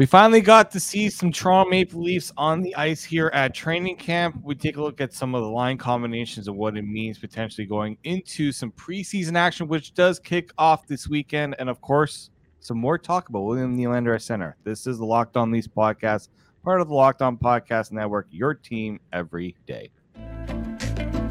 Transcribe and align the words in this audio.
We 0.00 0.06
finally 0.06 0.40
got 0.40 0.70
to 0.70 0.80
see 0.80 1.10
some 1.10 1.30
Toronto 1.30 1.68
Maple 1.68 2.02
Leafs 2.02 2.32
on 2.38 2.62
the 2.62 2.74
ice 2.74 3.04
here 3.04 3.30
at 3.34 3.52
training 3.52 3.96
camp. 3.96 4.40
We 4.42 4.54
take 4.54 4.78
a 4.78 4.82
look 4.82 4.98
at 4.98 5.12
some 5.12 5.34
of 5.34 5.42
the 5.42 5.50
line 5.50 5.76
combinations 5.76 6.48
and 6.48 6.56
what 6.56 6.74
it 6.78 6.84
means 6.84 7.18
potentially 7.18 7.66
going 7.66 7.98
into 8.04 8.50
some 8.50 8.72
preseason 8.72 9.36
action, 9.36 9.68
which 9.68 9.92
does 9.92 10.18
kick 10.18 10.52
off 10.56 10.86
this 10.86 11.06
weekend. 11.06 11.54
And 11.58 11.68
of 11.68 11.82
course, 11.82 12.30
some 12.60 12.78
more 12.78 12.96
talk 12.96 13.28
about 13.28 13.42
William 13.42 13.76
Nylander 13.76 14.14
at 14.14 14.22
center. 14.22 14.56
This 14.64 14.86
is 14.86 14.96
the 14.96 15.04
Locked 15.04 15.36
On 15.36 15.50
Leafs 15.50 15.68
podcast, 15.68 16.30
part 16.64 16.80
of 16.80 16.88
the 16.88 16.94
Locked 16.94 17.20
On 17.20 17.36
Podcast 17.36 17.92
Network, 17.92 18.26
your 18.30 18.54
team 18.54 19.00
every 19.12 19.54
day. 19.66 19.90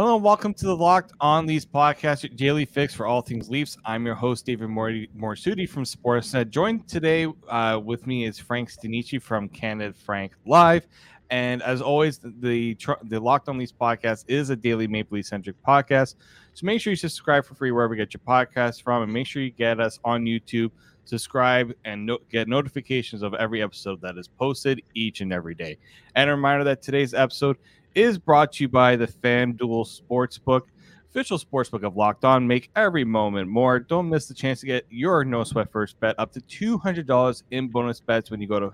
Hello 0.00 0.14
and 0.14 0.24
welcome 0.24 0.54
to 0.54 0.64
the 0.64 0.74
Locked 0.74 1.12
On 1.20 1.44
Leafs 1.44 1.66
podcast, 1.66 2.22
your 2.22 2.34
daily 2.34 2.64
fix 2.64 2.94
for 2.94 3.04
all 3.04 3.20
things 3.20 3.50
Leafs. 3.50 3.76
I'm 3.84 4.06
your 4.06 4.14
host, 4.14 4.46
David 4.46 4.70
Morassutti 4.70 5.68
from 5.68 5.84
Sportsnet. 5.84 6.48
Joined 6.48 6.88
today 6.88 7.26
uh, 7.50 7.78
with 7.84 8.06
me 8.06 8.24
is 8.24 8.38
Frank 8.38 8.70
Stanisci 8.70 9.20
from 9.20 9.46
Canada 9.50 9.92
Frank 9.92 10.32
Live. 10.46 10.86
And 11.28 11.62
as 11.62 11.82
always, 11.82 12.18
the 12.18 12.78
the 13.02 13.20
Locked 13.20 13.50
On 13.50 13.58
Leafs 13.58 13.74
podcast 13.78 14.24
is 14.26 14.48
a 14.48 14.56
daily 14.56 14.86
Maple 14.88 15.16
Leaf 15.16 15.26
centric 15.26 15.56
podcast. 15.62 16.14
So 16.54 16.64
make 16.64 16.80
sure 16.80 16.92
you 16.92 16.96
subscribe 16.96 17.44
for 17.44 17.54
free 17.54 17.70
wherever 17.70 17.94
you 17.94 18.02
get 18.02 18.14
your 18.14 18.22
podcasts 18.26 18.82
from, 18.82 19.02
and 19.02 19.12
make 19.12 19.26
sure 19.26 19.42
you 19.42 19.50
get 19.50 19.80
us 19.80 20.00
on 20.02 20.24
YouTube. 20.24 20.70
Subscribe 21.04 21.74
and 21.84 22.06
no- 22.06 22.18
get 22.30 22.48
notifications 22.48 23.20
of 23.20 23.34
every 23.34 23.60
episode 23.62 24.00
that 24.00 24.16
is 24.16 24.28
posted 24.28 24.80
each 24.94 25.20
and 25.20 25.30
every 25.30 25.54
day. 25.54 25.76
And 26.14 26.30
a 26.30 26.34
reminder 26.34 26.64
that 26.64 26.80
today's 26.80 27.12
episode 27.12 27.58
is 27.94 28.18
brought 28.18 28.52
to 28.52 28.64
you 28.64 28.68
by 28.68 28.96
the 28.96 29.06
FanDuel 29.06 30.00
Sportsbook, 30.00 30.62
official 31.08 31.38
sportsbook 31.38 31.84
of 31.84 31.96
Locked 31.96 32.24
On. 32.24 32.46
Make 32.46 32.70
every 32.76 33.04
moment 33.04 33.48
more. 33.48 33.80
Don't 33.80 34.08
miss 34.08 34.26
the 34.26 34.34
chance 34.34 34.60
to 34.60 34.66
get 34.66 34.86
your 34.90 35.24
no 35.24 35.44
sweat 35.44 35.70
first 35.72 35.98
bet 36.00 36.14
up 36.18 36.32
to 36.32 36.40
two 36.42 36.78
hundred 36.78 37.06
dollars 37.06 37.42
in 37.50 37.68
bonus 37.68 38.00
bets 38.00 38.30
when 38.30 38.40
you 38.40 38.46
go 38.46 38.60
to 38.60 38.72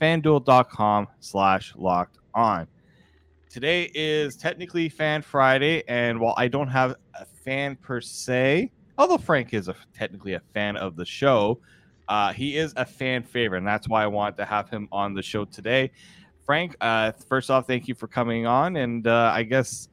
fanduel.com 0.00 1.08
slash 1.20 1.74
locked 1.76 2.18
on. 2.34 2.66
Today 3.50 3.90
is 3.94 4.36
technically 4.36 4.88
Fan 4.88 5.22
Friday, 5.22 5.82
and 5.88 6.20
while 6.20 6.34
I 6.36 6.48
don't 6.48 6.68
have 6.68 6.96
a 7.14 7.24
fan 7.24 7.76
per 7.76 8.00
se, 8.00 8.70
although 8.98 9.16
Frank 9.16 9.54
is 9.54 9.68
a, 9.68 9.74
technically 9.94 10.34
a 10.34 10.40
fan 10.52 10.76
of 10.76 10.96
the 10.96 11.06
show, 11.06 11.58
uh, 12.08 12.32
he 12.32 12.58
is 12.58 12.74
a 12.76 12.84
fan 12.84 13.22
favorite, 13.22 13.58
and 13.58 13.66
that's 13.66 13.88
why 13.88 14.02
I 14.02 14.06
wanted 14.06 14.36
to 14.36 14.44
have 14.44 14.68
him 14.68 14.86
on 14.92 15.14
the 15.14 15.22
show 15.22 15.46
today. 15.46 15.90
Frank, 16.48 16.76
uh, 16.80 17.12
first 17.28 17.50
off, 17.50 17.66
thank 17.66 17.88
you 17.88 17.94
for 17.94 18.06
coming 18.06 18.46
on, 18.46 18.76
and 18.76 19.06
uh, 19.06 19.30
I 19.34 19.42
guess 19.42 19.90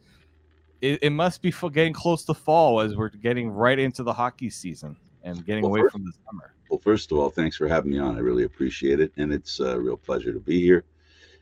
it, 0.80 1.00
it, 1.02 1.10
must 1.10 1.42
be 1.42 1.52
getting 1.74 1.92
close 1.92 2.24
to 2.24 2.34
fall 2.34 2.80
as 2.80 2.96
we're 2.96 3.10
getting 3.10 3.50
right 3.50 3.78
into 3.78 4.04
the 4.04 4.14
hockey 4.14 4.50
season 4.50 4.96
and 5.24 5.46
getting 5.46 5.64
well, 5.64 5.72
away 5.72 5.82
first, 5.82 5.92
from 5.92 6.06
the 6.06 6.14
summer. 6.26 6.54
Well, 6.70 6.80
first 6.80 7.12
of 7.12 7.18
all, 7.18 7.30
thanks 7.30 7.58
for 7.58 7.68
having 7.68 7.92
me 7.92 8.00
on. 8.00 8.16
I 8.16 8.20
really 8.20 8.46
appreciate 8.46 9.02
it, 9.02 9.12
and 9.18 9.34
it's 9.34 9.60
a 9.60 9.78
real 9.78 9.98
pleasure 9.98 10.32
to 10.32 10.40
be 10.40 10.62
here. 10.62 10.86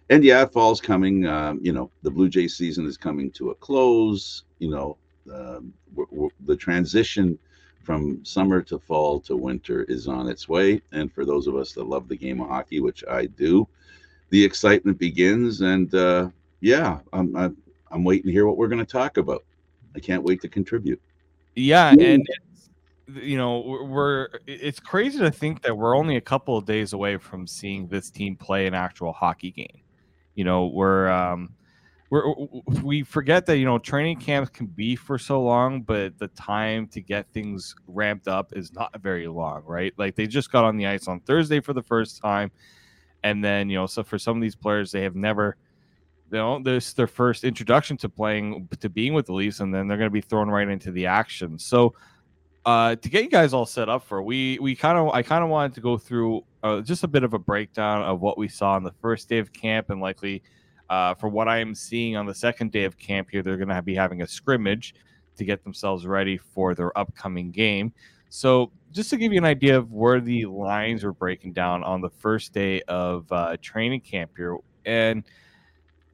And 0.09 0.23
yeah, 0.23 0.47
fall's 0.47 0.81
coming. 0.81 1.27
Um, 1.27 1.59
you 1.61 1.73
know, 1.73 1.91
the 2.01 2.09
Blue 2.09 2.27
Jay 2.27 2.47
season 2.47 2.87
is 2.87 2.97
coming 2.97 3.29
to 3.33 3.51
a 3.51 3.55
close. 3.55 4.45
You 4.57 4.71
know, 4.71 4.97
um, 5.31 5.71
we're, 5.93 6.05
we're, 6.09 6.29
the 6.47 6.55
transition 6.55 7.37
from 7.83 8.25
summer 8.25 8.63
to 8.63 8.79
fall 8.79 9.19
to 9.19 9.37
winter 9.37 9.83
is 9.83 10.07
on 10.07 10.27
its 10.27 10.49
way. 10.49 10.81
And 10.91 11.13
for 11.13 11.23
those 11.23 11.45
of 11.45 11.55
us 11.55 11.73
that 11.73 11.83
love 11.83 12.07
the 12.07 12.17
game 12.17 12.41
of 12.41 12.47
hockey, 12.47 12.79
which 12.79 13.03
I 13.07 13.27
do, 13.27 13.67
the 14.29 14.43
excitement 14.43 14.97
begins. 14.97 15.61
And 15.61 15.93
uh, 15.93 16.29
yeah, 16.61 16.99
I'm, 17.11 17.35
I'm 17.35 17.57
I'm 17.91 18.03
waiting 18.03 18.25
to 18.25 18.31
hear 18.31 18.47
what 18.47 18.57
we're 18.57 18.67
going 18.67 18.83
to 18.83 18.91
talk 18.91 19.17
about. 19.17 19.43
I 19.95 19.99
can't 19.99 20.23
wait 20.23 20.41
to 20.41 20.49
contribute. 20.49 21.01
Yeah, 21.55 21.93
and 21.99 22.25
you 23.07 23.37
know 23.37 23.59
we're 23.59 24.29
it's 24.47 24.79
crazy 24.79 25.19
to 25.19 25.29
think 25.29 25.61
that 25.61 25.77
we're 25.77 25.95
only 25.95 26.15
a 26.15 26.21
couple 26.21 26.57
of 26.57 26.65
days 26.65 26.93
away 26.93 27.17
from 27.17 27.45
seeing 27.45 27.87
this 27.87 28.09
team 28.09 28.35
play 28.35 28.65
an 28.65 28.73
actual 28.73 29.11
hockey 29.11 29.51
game 29.51 29.81
you 30.35 30.43
know 30.43 30.67
we're 30.67 31.09
um 31.09 31.49
we're 32.09 32.33
we 32.81 33.03
forget 33.03 33.45
that 33.45 33.57
you 33.57 33.65
know 33.65 33.77
training 33.77 34.17
camps 34.17 34.49
can 34.49 34.67
be 34.67 34.95
for 34.95 35.17
so 35.17 35.41
long 35.41 35.81
but 35.81 36.17
the 36.17 36.29
time 36.29 36.87
to 36.87 37.01
get 37.01 37.27
things 37.33 37.75
ramped 37.87 38.27
up 38.27 38.53
is 38.55 38.71
not 38.73 38.91
very 39.01 39.27
long 39.27 39.61
right 39.65 39.93
like 39.97 40.15
they 40.15 40.25
just 40.25 40.51
got 40.51 40.63
on 40.63 40.77
the 40.77 40.87
ice 40.87 41.07
on 41.07 41.19
thursday 41.21 41.59
for 41.59 41.73
the 41.73 41.83
first 41.83 42.21
time 42.21 42.51
and 43.23 43.43
then 43.43 43.69
you 43.69 43.77
know 43.77 43.85
so 43.85 44.03
for 44.03 44.19
some 44.19 44.37
of 44.37 44.41
these 44.41 44.55
players 44.55 44.91
they 44.91 45.01
have 45.01 45.15
never 45.15 45.55
you 46.31 46.37
know 46.37 46.59
this 46.61 46.89
is 46.89 46.93
their 46.93 47.07
first 47.07 47.43
introduction 47.43 47.97
to 47.97 48.09
playing 48.09 48.67
to 48.79 48.89
being 48.89 49.13
with 49.13 49.25
the 49.25 49.33
leafs 49.33 49.59
and 49.59 49.73
then 49.73 49.87
they're 49.87 49.97
going 49.97 50.09
to 50.09 50.13
be 50.13 50.21
thrown 50.21 50.49
right 50.49 50.67
into 50.67 50.91
the 50.91 51.05
action 51.05 51.57
so 51.57 51.93
uh, 52.65 52.95
to 52.95 53.09
get 53.09 53.25
you 53.25 53.29
guys 53.29 53.53
all 53.53 53.65
set 53.65 53.89
up 53.89 54.03
for 54.03 54.23
we 54.23 54.57
we 54.59 54.73
kind 54.73 54.97
of 54.97 55.09
I 55.09 55.21
kind 55.21 55.43
of 55.43 55.49
wanted 55.49 55.73
to 55.75 55.81
go 55.81 55.97
through 55.97 56.45
uh, 56.63 56.79
just 56.79 57.03
a 57.03 57.09
bit 57.09 57.23
of 57.23 57.33
a 57.33 57.39
breakdown 57.39 58.01
of 58.03 58.21
what 58.21 58.37
we 58.37 58.47
saw 58.47 58.73
on 58.73 58.83
the 58.83 58.93
first 59.01 59.27
day 59.27 59.39
of 59.39 59.51
camp 59.51 59.89
and 59.89 59.99
likely 59.99 60.41
uh, 60.89 61.13
for 61.13 61.27
what 61.27 61.49
I 61.49 61.57
am 61.57 61.75
seeing 61.75 62.15
on 62.15 62.25
the 62.25 62.33
second 62.33 62.71
day 62.71 62.85
of 62.85 62.97
camp 62.97 63.29
here 63.31 63.41
they're 63.41 63.57
going 63.57 63.67
to 63.67 63.81
be 63.81 63.95
having 63.95 64.21
a 64.21 64.27
scrimmage 64.27 64.95
to 65.35 65.43
get 65.43 65.63
themselves 65.63 66.05
ready 66.05 66.37
for 66.37 66.75
their 66.75 66.97
upcoming 66.97 67.51
game. 67.51 67.93
So 68.35 68.71
just 68.91 69.11
to 69.11 69.17
give 69.17 69.31
you 69.31 69.37
an 69.37 69.45
idea 69.45 69.77
of 69.77 69.91
where 69.91 70.19
the 70.19 70.45
lines 70.45 71.03
were 71.03 71.13
breaking 71.13 71.53
down 71.53 71.83
on 71.83 72.01
the 72.01 72.09
first 72.09 72.51
day 72.51 72.81
of 72.87 73.31
uh, 73.31 73.57
training 73.61 74.01
camp 74.01 74.31
here 74.35 74.57
and. 74.85 75.23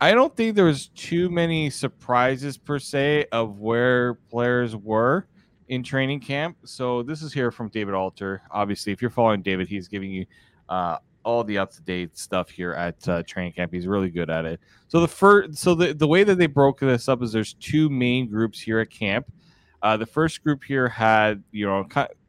I 0.02 0.14
don't 0.14 0.34
think 0.34 0.56
there 0.56 0.64
was 0.64 0.88
too 0.96 1.30
many 1.30 1.70
surprises 1.70 2.58
per 2.58 2.80
se 2.80 3.26
of 3.34 3.60
where 3.60 4.14
players 4.14 4.74
were 4.74 5.28
in 5.68 5.84
training 5.84 6.22
camp. 6.22 6.56
So 6.64 7.04
this 7.04 7.22
is 7.22 7.34
here 7.34 7.52
from 7.52 7.68
David 7.68 7.94
Alter. 7.94 8.42
Obviously, 8.50 8.94
if 8.94 9.02
you're 9.02 9.12
following 9.12 9.42
David, 9.42 9.68
he's 9.68 9.90
giving 9.90 10.10
you 10.10 10.26
uh, 10.70 11.00
all 11.24 11.44
the 11.44 11.58
up 11.58 11.72
to 11.72 11.82
date 11.82 12.18
stuff 12.18 12.50
here 12.50 12.72
at 12.72 13.08
uh, 13.10 13.24
training 13.24 13.52
camp. 13.54 13.74
He's 13.74 13.88
really 13.88 14.10
good 14.10 14.30
at 14.30 14.46
it. 14.46 14.62
So 14.88 15.02
the 15.02 15.08
first, 15.10 15.58
so 15.58 15.76
the 15.76 15.94
the 15.94 16.08
way 16.08 16.24
that 16.24 16.38
they 16.38 16.48
broke 16.48 16.80
this 16.80 17.10
up 17.10 17.22
is 17.22 17.34
there's 17.34 17.54
two 17.56 17.90
main 17.90 18.30
groups 18.30 18.60
here 18.60 18.80
at 18.80 18.90
camp. 18.90 19.32
Uh, 19.82 19.98
the 19.98 20.06
first 20.06 20.44
group 20.44 20.64
here 20.64 20.88
had 20.88 21.44
you 21.52 21.66
know 21.66 21.88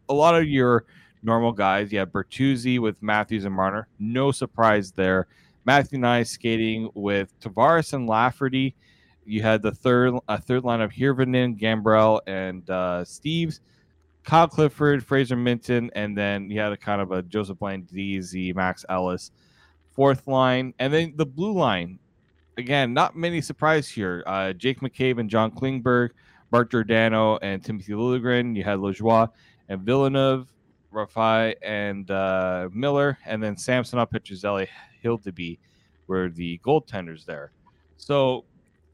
a 0.09 0.15
lot 0.15 0.34
of 0.34 0.49
your 0.49 0.84
normal 1.22 1.53
guys. 1.53 1.93
You 1.93 1.99
have 1.99 2.11
Bertuzzi 2.11 2.78
with 2.78 3.03
Matthews 3.03 3.44
and 3.44 3.55
Marner. 3.55 3.88
No 3.99 4.33
surprise 4.33 4.93
there. 4.93 5.27
Matthew 5.65 6.05
I 6.05 6.22
skating 6.22 6.91
with 6.94 7.39
Tavares 7.41 7.93
and 7.93 8.09
Lafferty 8.09 8.75
you 9.31 9.43
had 9.43 9.62
the 9.62 9.71
third 9.71 10.15
a 10.28 10.41
third 10.41 10.65
line 10.65 10.81
of 10.81 10.91
Hirvonen, 10.91 11.59
Gambrell, 11.59 12.21
and 12.27 12.69
uh, 12.69 13.05
Steeves, 13.05 13.60
Kyle 14.25 14.49
Clifford, 14.49 15.05
Fraser 15.05 15.37
Minten, 15.37 15.89
and 15.94 16.19
then 16.19 16.50
you 16.50 16.60
had 16.60 16.72
a 16.72 16.77
kind 16.77 17.00
of 17.00 17.12
a 17.12 17.22
Joseph 17.22 17.59
d 17.87 18.21
z 18.21 18.53
Max 18.53 18.84
Ellis. 18.89 19.31
Fourth 19.93 20.27
line, 20.27 20.75
and 20.78 20.93
then 20.93 21.15
the 21.16 21.27
blue 21.27 21.53
line. 21.53 21.99
Again, 22.59 22.93
not 22.93 23.16
many 23.16 23.41
surprise 23.41 23.89
here. 23.89 24.22
Uh, 24.27 24.53
Jake 24.53 24.81
McCabe 24.81 25.19
and 25.19 25.31
John 25.31 25.50
Klingberg, 25.50 26.10
Mark 26.50 26.71
Giordano 26.71 27.38
and 27.38 27.65
Timothy 27.65 27.93
Liljegren. 27.93 28.56
You 28.56 28.65
had 28.65 28.78
Lajoie 28.78 29.28
and 29.69 29.81
Villeneuve, 29.83 30.47
Rifai 30.93 31.55
and 31.62 32.11
uh, 32.11 32.69
Miller, 32.72 33.19
and 33.27 33.43
then 33.43 33.56
Samsonov, 33.56 34.11
Petruzzelli, 34.11 34.66
Hildeby 35.05 35.59
were 36.06 36.28
the 36.28 36.59
goaltenders 36.65 37.25
there. 37.25 37.53
So 37.97 38.44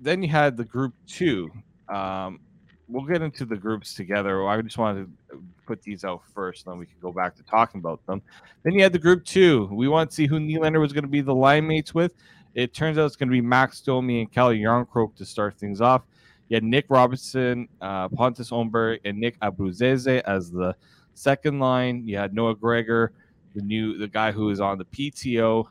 then 0.01 0.23
you 0.23 0.29
had 0.29 0.57
the 0.57 0.65
group 0.65 0.95
two. 1.07 1.51
Um, 1.89 2.41
we'll 2.89 3.05
get 3.05 3.23
into 3.23 3.45
the 3.45 3.57
groups 3.57 3.95
together. 3.95 4.47
I 4.47 4.61
just 4.61 4.79
wanted 4.79 5.09
to 5.31 5.43
put 5.67 5.83
these 5.83 6.05
out 6.05 6.23
first, 6.35 6.67
and 6.67 6.73
then 6.73 6.79
we 6.79 6.87
can 6.87 6.97
go 7.01 7.13
back 7.13 7.35
to 7.37 7.43
talking 7.45 7.81
about 7.81 8.05
them. 8.07 8.23
Then 8.63 8.75
you 8.75 8.83
had 8.83 8.93
the 8.93 8.99
group 8.99 9.25
two. 9.25 9.69
We 9.73 9.89
want 9.89 10.11
to 10.11 10.15
see 10.15 10.27
who 10.27 10.39
Nylander 10.39 10.81
was 10.81 10.93
going 10.93 11.05
to 11.05 11.09
be 11.09 11.23
the 11.23 11.35
line 11.35 11.67
mates 11.67 11.95
with. 11.95 12.13
It 12.55 12.75
turns 12.75 12.99
out 12.99 13.07
it's 13.07 13.17
going 13.17 13.29
to 13.29 13.33
be 13.33 13.41
Max 13.41 13.81
Domi 13.81 14.21
and 14.21 14.33
Calle 14.33 14.55
Jarnkrok 14.55 15.15
to 15.17 15.25
start 15.25 15.59
things 15.59 15.81
off. 15.81 16.03
You 16.49 16.57
had 16.57 16.65
Nick 16.65 16.87
Robertson, 16.89 17.69
uh, 17.81 18.09
Pontus 18.09 18.51
Holmberg, 18.51 19.01
and 19.05 19.19
Nick 19.19 19.39
Abruzzese 19.41 20.21
as 20.23 20.51
the 20.51 20.77
second 21.15 21.59
line. 21.59 22.07
You 22.07 22.17
had 22.17 22.35
Noah 22.35 22.55
Gregor, 22.55 23.13
the 23.55 23.63
new 23.63 23.99
the 23.99 24.09
guy 24.09 24.33
who 24.33 24.51
is 24.51 24.61
on 24.61 24.79
the 24.79 24.85
PTO, 24.85 25.65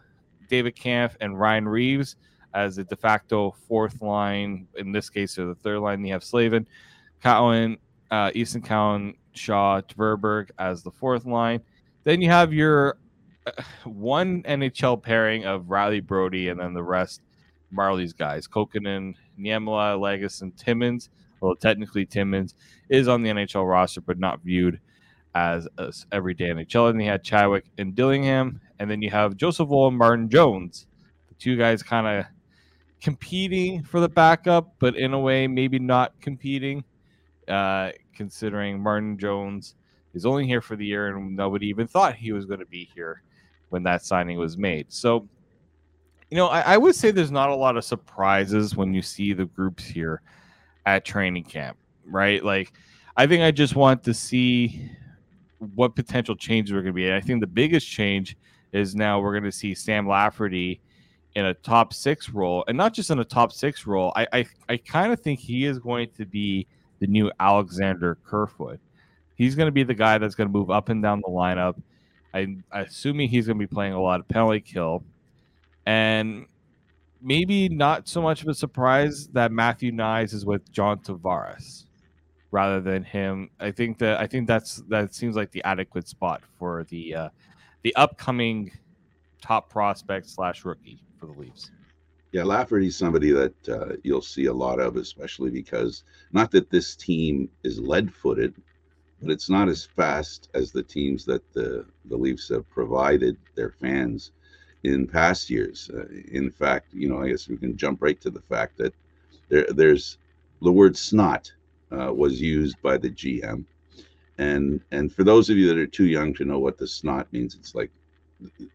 David 0.49 0.75
Kämpf, 0.75 1.15
and 1.21 1.39
Ryan 1.39 1.67
Reaves 1.67 2.17
as 2.53 2.75
the 2.77 2.83
de 2.83 2.95
facto 2.95 3.55
fourth 3.67 4.01
line. 4.01 4.67
In 4.75 4.91
this 4.91 5.09
case, 5.09 5.37
or 5.37 5.45
the 5.45 5.55
third 5.55 5.79
line, 5.79 6.03
you 6.03 6.11
have 6.11 6.23
Slavin, 6.23 6.67
Cowan, 7.21 7.77
uh, 8.11 8.31
Easton 8.33 8.61
Cowan, 8.61 9.15
Shaw, 9.33 9.81
Tverberg 9.81 10.49
as 10.59 10.83
the 10.83 10.91
fourth 10.91 11.25
line. 11.25 11.61
Then 12.03 12.21
you 12.21 12.29
have 12.29 12.53
your 12.53 12.97
uh, 13.45 13.61
one 13.85 14.43
NHL 14.43 15.01
pairing 15.01 15.45
of 15.45 15.63
Rielly 15.63 16.05
Brodie 16.05 16.49
and 16.49 16.59
then 16.59 16.73
the 16.73 16.83
rest 16.83 17.21
Marlies 17.73 18.15
guys, 18.15 18.47
Kokkonen, 18.47 19.15
Niemela, 19.39 19.99
Legas, 19.99 20.41
and 20.41 20.55
Timmins. 20.57 21.09
Well, 21.41 21.55
technically 21.55 22.05
Timmins 22.05 22.55
is 22.89 23.07
on 23.07 23.21
the 23.21 23.29
NHL 23.29 23.69
roster, 23.69 24.01
but 24.01 24.17
not 24.17 24.41
viewed 24.41 24.79
as, 25.35 25.67
as 25.77 26.05
everyday 26.11 26.45
NHL. 26.45 26.89
And 26.89 27.01
you 27.01 27.09
had 27.09 27.23
Chadwick 27.23 27.65
and 27.77 27.93
Dillingham, 27.93 28.61
and 28.79 28.89
then 28.89 29.01
you 29.01 29.09
have 29.11 29.37
Joseph 29.37 29.67
Woll 29.67 29.89
and 29.89 29.97
Martin 29.97 30.29
Jones. 30.29 30.87
The 31.27 31.35
two 31.35 31.57
guys 31.57 31.83
kind 31.83 32.07
of 32.07 32.25
competing 33.01 33.83
for 33.83 33.99
the 33.99 34.09
backup, 34.09 34.73
but 34.79 34.95
in 34.95 35.13
a 35.13 35.19
way, 35.19 35.47
maybe 35.47 35.77
not 35.77 36.19
competing, 36.21 36.83
uh, 37.47 37.91
considering 38.15 38.81
Martin 38.81 39.17
Jones 39.19 39.75
is 40.13 40.25
only 40.25 40.47
here 40.47 40.61
for 40.61 40.75
the 40.75 40.85
year 40.85 41.15
and 41.15 41.35
nobody 41.35 41.67
even 41.67 41.85
thought 41.85 42.15
he 42.15 42.31
was 42.31 42.45
going 42.45 42.61
to 42.61 42.65
be 42.65 42.89
here 42.95 43.21
when 43.69 43.83
that 43.83 44.03
signing 44.03 44.37
was 44.37 44.57
made. 44.57 44.91
So, 44.91 45.27
you 46.35 46.41
know, 46.41 46.47
I, 46.47 46.73
I, 46.73 46.77
would 46.77 46.95
say 46.95 47.11
there's 47.11 47.31
not 47.31 47.47
a 47.47 47.55
lot 47.55 47.77
of 47.77 47.85
surprises 47.85 48.75
when 48.75 48.93
you 48.93 49.01
see 49.01 49.31
the 49.31 49.45
groups 49.45 49.85
here 49.85 50.21
at 50.85 51.05
training 51.05 51.45
camp, 51.45 51.77
right? 52.05 52.43
Like, 52.43 52.73
I 53.15 53.25
think 53.25 53.41
I 53.41 53.51
just 53.51 53.77
want 53.77 54.03
to 54.03 54.13
see 54.13 54.91
what 55.75 55.95
potential 55.95 56.35
changes 56.35 56.73
are 56.73 56.81
going 56.81 56.87
to 56.87 56.91
be. 56.91 57.13
I 57.13 57.21
think 57.21 57.39
the 57.39 57.47
biggest 57.47 57.87
change 57.87 58.35
is 58.73 58.95
now 58.95 59.21
we're 59.21 59.31
going 59.31 59.45
to 59.45 59.51
see 59.51 59.73
Sam 59.73 60.09
Lafferty 60.09 60.81
in 61.35 61.45
a 61.45 61.53
top 61.53 61.93
six 61.93 62.29
role, 62.29 62.65
and 62.67 62.77
not 62.77 62.93
just 62.93 63.11
in 63.11 63.19
a 63.19 63.23
top 63.23 63.53
six 63.53 63.87
role. 63.87 64.11
I 64.17 64.27
I, 64.33 64.45
I 64.67 64.75
kind 64.75 65.13
of 65.13 65.21
think 65.21 65.39
he 65.39 65.63
is 65.63 65.79
going 65.79 66.09
to 66.17 66.25
be 66.25 66.67
the 66.99 67.07
new 67.07 67.31
Alexander 67.39 68.17
Kerfoot. 68.25 68.81
He's 69.35 69.55
going 69.55 69.67
to 69.67 69.71
be 69.71 69.83
the 69.83 69.93
guy 69.93 70.17
that's 70.17 70.35
going 70.35 70.49
to 70.49 70.53
move 70.53 70.69
up 70.69 70.89
and 70.89 71.01
down 71.01 71.21
the 71.21 71.31
lineup. 71.31 71.81
I, 72.33 72.39
am 72.39 72.65
assuming 72.73 73.29
he's 73.29 73.47
going 73.47 73.57
to 73.57 73.65
be 73.65 73.73
playing 73.73 73.93
a 73.93 74.01
lot 74.01 74.19
of 74.19 74.27
penalty 74.27 74.59
kill, 74.59 75.01
and 75.85 76.45
maybe 77.21 77.69
not 77.69 78.07
so 78.07 78.21
much 78.21 78.41
of 78.41 78.47
a 78.47 78.53
surprise 78.53 79.27
that 79.29 79.51
Matthew 79.51 79.91
Knies 79.91 80.33
is 80.33 80.45
with 80.45 80.71
John 80.71 80.99
Tavares 80.99 81.85
rather 82.51 82.79
than 82.79 83.03
him. 83.03 83.49
I 83.59 83.71
think 83.71 83.97
that 83.99 84.19
I 84.19 84.27
think 84.27 84.47
that's 84.47 84.83
that 84.87 85.13
seems 85.13 85.35
like 85.35 85.51
the 85.51 85.63
adequate 85.63 86.07
spot 86.07 86.41
for 86.57 86.85
the 86.89 87.15
uh, 87.15 87.29
the 87.83 87.95
upcoming 87.95 88.71
top 89.41 89.69
prospect 89.69 90.29
slash 90.29 90.65
rookie 90.65 91.01
for 91.19 91.25
the 91.25 91.33
Leafs. 91.33 91.71
Yeah, 92.31 92.43
Lafferty's 92.43 92.97
somebody 92.97 93.31
that 93.31 93.69
uh, 93.69 93.95
you'll 94.03 94.21
see 94.21 94.45
a 94.45 94.53
lot 94.53 94.79
of, 94.79 94.97
especially 94.97 95.51
because 95.51 96.03
not 96.33 96.51
that 96.51 96.69
this 96.69 96.95
team 96.95 97.49
is 97.63 97.79
lead-footed, 97.79 98.53
but 99.21 99.31
it's 99.31 99.49
not 99.49 99.69
as 99.69 99.85
fast 99.85 100.49
as 100.53 100.71
the 100.71 100.83
teams 100.83 101.25
that 101.25 101.43
the 101.53 101.85
the 102.05 102.17
Leafs 102.17 102.49
have 102.49 102.69
provided 102.69 103.37
their 103.55 103.71
fans 103.71 104.31
in 104.85 105.07
past 105.07 105.49
years. 105.49 105.89
Uh, 105.93 106.05
in 106.31 106.49
fact, 106.51 106.93
you 106.93 107.09
know, 107.09 107.21
I 107.21 107.29
guess 107.29 107.47
we 107.47 107.57
can 107.57 107.75
jump 107.75 108.01
right 108.01 108.19
to 108.21 108.29
the 108.29 108.41
fact 108.41 108.77
that 108.77 108.93
there 109.49 109.65
there's 109.69 110.17
the 110.61 110.71
word 110.71 110.95
snot 110.95 111.51
uh, 111.91 112.13
was 112.13 112.41
used 112.41 112.81
by 112.81 112.97
the 112.97 113.09
GM. 113.09 113.65
And 114.37 114.81
and 114.91 115.11
for 115.13 115.23
those 115.23 115.49
of 115.49 115.57
you 115.57 115.67
that 115.67 115.77
are 115.77 115.87
too 115.87 116.05
young 116.05 116.33
to 116.35 116.45
know 116.45 116.59
what 116.59 116.77
the 116.77 116.87
snot 116.87 117.31
means, 117.31 117.55
it's 117.55 117.73
like 117.73 117.91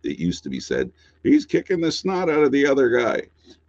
it 0.03 0.19
used 0.19 0.43
to 0.45 0.51
be 0.51 0.61
said, 0.61 0.91
he's 1.23 1.47
kicking 1.47 1.81
the 1.81 1.93
snot 1.93 2.31
out 2.31 2.43
of 2.43 2.53
the 2.53 2.67
other 2.67 2.89
guy. 2.89 3.23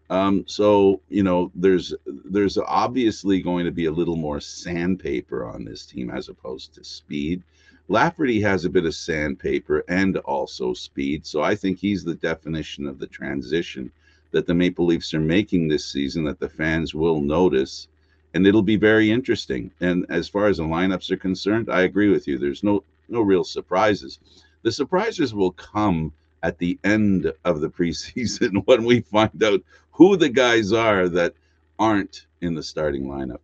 Um, 0.10 0.44
so 0.48 1.02
you 1.10 1.24
know, 1.24 1.52
there's 1.56 1.94
there's 2.06 2.58
obviously 2.58 3.42
going 3.42 3.66
to 3.66 3.72
be 3.72 3.86
a 3.86 3.92
little 3.92 4.16
more 4.16 4.40
sandpaper 4.40 5.46
on 5.46 5.64
this 5.64 5.86
team 5.86 6.10
as 6.10 6.28
opposed 6.30 6.74
to 6.76 6.84
speed. 6.84 7.44
Lafferty 7.92 8.40
has 8.40 8.64
a 8.64 8.70
bit 8.70 8.86
of 8.86 8.96
sandpaper 8.96 9.84
and 9.90 10.16
also 10.20 10.74
speed, 10.74 11.26
so 11.26 11.42
I 11.42 11.56
think 11.56 11.78
he's 11.78 12.06
the 12.06 12.16
definition 12.16 12.88
of 12.88 13.00
the 13.00 13.08
transition 13.08 13.92
that 14.32 14.48
the 14.48 14.54
Maple 14.54 14.86
Leafs 14.86 15.14
are 15.14 15.20
making 15.20 15.68
this 15.68 15.84
season 15.92 16.24
that 16.24 16.40
the 16.40 16.48
fans 16.48 16.96
will 16.96 17.20
notice 17.20 17.90
and 18.34 18.48
it'll 18.48 18.62
be 18.62 18.78
very 18.78 19.12
interesting. 19.12 19.74
And 19.82 20.06
as 20.08 20.30
far 20.30 20.48
as 20.48 20.56
the 20.56 20.64
lineups 20.64 21.12
are 21.12 21.18
concerned, 21.18 21.70
I 21.70 21.82
agree 21.82 22.08
with 22.08 22.30
you. 22.30 22.38
There's 22.38 22.64
no 22.64 22.86
no 23.10 23.20
real 23.20 23.44
surprises. 23.44 24.20
The 24.62 24.72
surprises 24.72 25.34
will 25.34 25.52
come 25.52 26.14
at 26.44 26.60
the 26.60 26.80
end 26.86 27.34
of 27.44 27.60
the 27.60 27.70
preseason 27.78 28.66
when 28.68 28.86
we 28.86 29.02
find 29.02 29.44
out 29.44 29.64
who 29.92 30.16
the 30.16 30.30
guys 30.30 30.72
are 30.72 31.10
that 31.10 31.34
aren't 31.78 32.26
in 32.40 32.56
the 32.56 32.64
starting 32.64 33.04
lineup. 33.04 33.42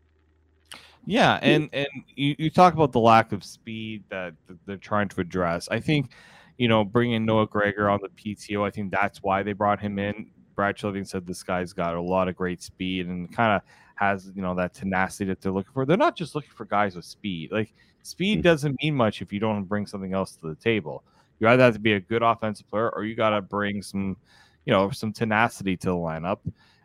Yeah, 1.10 1.40
and 1.42 1.70
and 1.72 1.88
you, 2.16 2.36
you 2.38 2.50
talk 2.50 2.74
about 2.74 2.92
the 2.92 3.00
lack 3.00 3.32
of 3.32 3.42
speed 3.46 4.04
that 4.10 4.34
they're 4.66 4.76
trying 4.76 5.08
to 5.08 5.22
address. 5.22 5.70
I 5.70 5.80
think, 5.80 6.12
you 6.58 6.68
know, 6.68 6.84
bringing 6.84 7.26
Noah 7.26 7.48
Gregor 7.48 7.90
on 7.90 8.02
the 8.02 8.10
PTO, 8.10 8.68
I 8.68 8.72
think 8.72 8.92
that's 8.92 9.24
why 9.24 9.42
they 9.42 9.54
brought 9.54 9.80
him 9.80 10.00
in. 10.00 10.30
Brad 10.54 10.76
Treliving 10.76 11.08
said 11.08 11.26
this 11.26 11.44
guy's 11.44 11.72
got 11.72 11.96
a 11.96 12.02
lot 12.02 12.28
of 12.28 12.36
great 12.36 12.62
speed 12.62 13.08
and 13.08 13.34
kind 13.34 13.54
of 13.54 13.62
has 13.96 14.32
you 14.36 14.42
know 14.42 14.54
that 14.56 14.74
tenacity 14.74 15.24
that 15.26 15.40
they're 15.40 15.54
looking 15.54 15.72
for. 15.72 15.86
They're 15.86 15.96
not 15.96 16.18
just 16.18 16.36
looking 16.36 16.52
for 16.54 16.66
guys 16.66 16.98
with 16.98 17.06
speed. 17.06 17.54
Like 17.54 17.74
speed 18.04 18.40
hmm. 18.40 18.42
doesn't 18.42 18.76
mean 18.84 18.94
much 18.94 19.22
if 19.22 19.32
you 19.32 19.40
don't 19.40 19.64
bring 19.64 19.88
something 19.88 20.14
else 20.14 20.36
to 20.36 20.50
the 20.50 20.56
table. 20.56 21.06
You 21.40 21.48
either 21.48 21.64
have 21.64 21.74
to 21.76 21.80
be 21.80 21.94
a 21.94 22.02
good 22.02 22.22
offensive 22.22 22.70
player 22.70 22.90
or 22.90 23.06
you 23.06 23.16
got 23.16 23.30
to 23.30 23.42
bring 23.42 23.82
some, 23.82 24.18
you 24.66 24.74
know, 24.74 24.90
some 24.90 25.14
tenacity 25.14 25.78
to 25.78 25.88
the 25.88 25.96
lineup. 25.96 26.40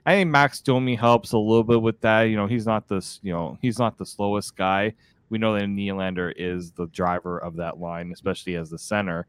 I 0.05 0.15
think 0.15 0.31
Max 0.31 0.61
Domi 0.61 0.97
helps 0.97 1.33
a 1.33 1.39
little 1.39 1.65
bit 1.65 1.81
with 1.81 2.01
that. 2.01 2.23
You 2.23 2.37
know, 2.37 2.47
he's 2.47 2.67
not 2.67 2.89
this, 2.89 3.21
you 3.23 3.33
know, 3.33 3.57
he's 3.63 3.79
not 3.79 3.99
the 3.99 4.07
slowest 4.07 4.57
guy. 4.57 4.95
We 5.31 5.39
know 5.39 5.55
that 5.55 5.63
Nylander 5.63 6.33
is 6.37 6.73
the 6.73 6.87
driver 6.89 7.39
of 7.39 7.57
that 7.57 7.79
line, 7.79 8.11
especially 8.13 8.57
as 8.57 8.69
the 8.69 8.79
center. 8.79 9.27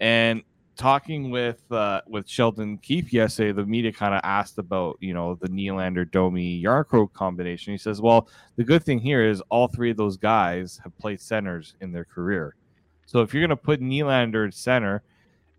And 0.00 0.42
talking 0.76 1.30
with 1.30 1.70
uh, 1.70 2.00
with 2.06 2.28
Sheldon 2.28 2.78
Keefe 2.78 3.12
yesterday, 3.12 3.52
the 3.52 3.66
media 3.66 3.92
kind 3.92 4.14
of 4.14 4.20
asked 4.24 4.58
about 4.58 4.96
you 5.00 5.14
know 5.14 5.34
the 5.34 5.48
Nylander 5.48 6.10
Domi 6.10 6.62
Jarnkrok 6.62 7.12
combination. 7.12 7.72
He 7.72 7.78
says, 7.78 8.00
well, 8.00 8.28
the 8.56 8.64
good 8.64 8.84
thing 8.84 8.98
here 8.98 9.24
is 9.24 9.42
all 9.50 9.68
three 9.68 9.90
of 9.90 9.96
those 9.96 10.16
guys 10.16 10.80
have 10.82 10.96
played 10.98 11.20
centers 11.20 11.74
in 11.80 11.92
their 11.92 12.04
career. 12.04 12.54
So 13.06 13.20
if 13.20 13.34
you're 13.34 13.42
going 13.42 13.50
to 13.50 13.56
put 13.56 13.80
Nylander 13.80 14.48
at 14.48 14.54
center, 14.54 15.02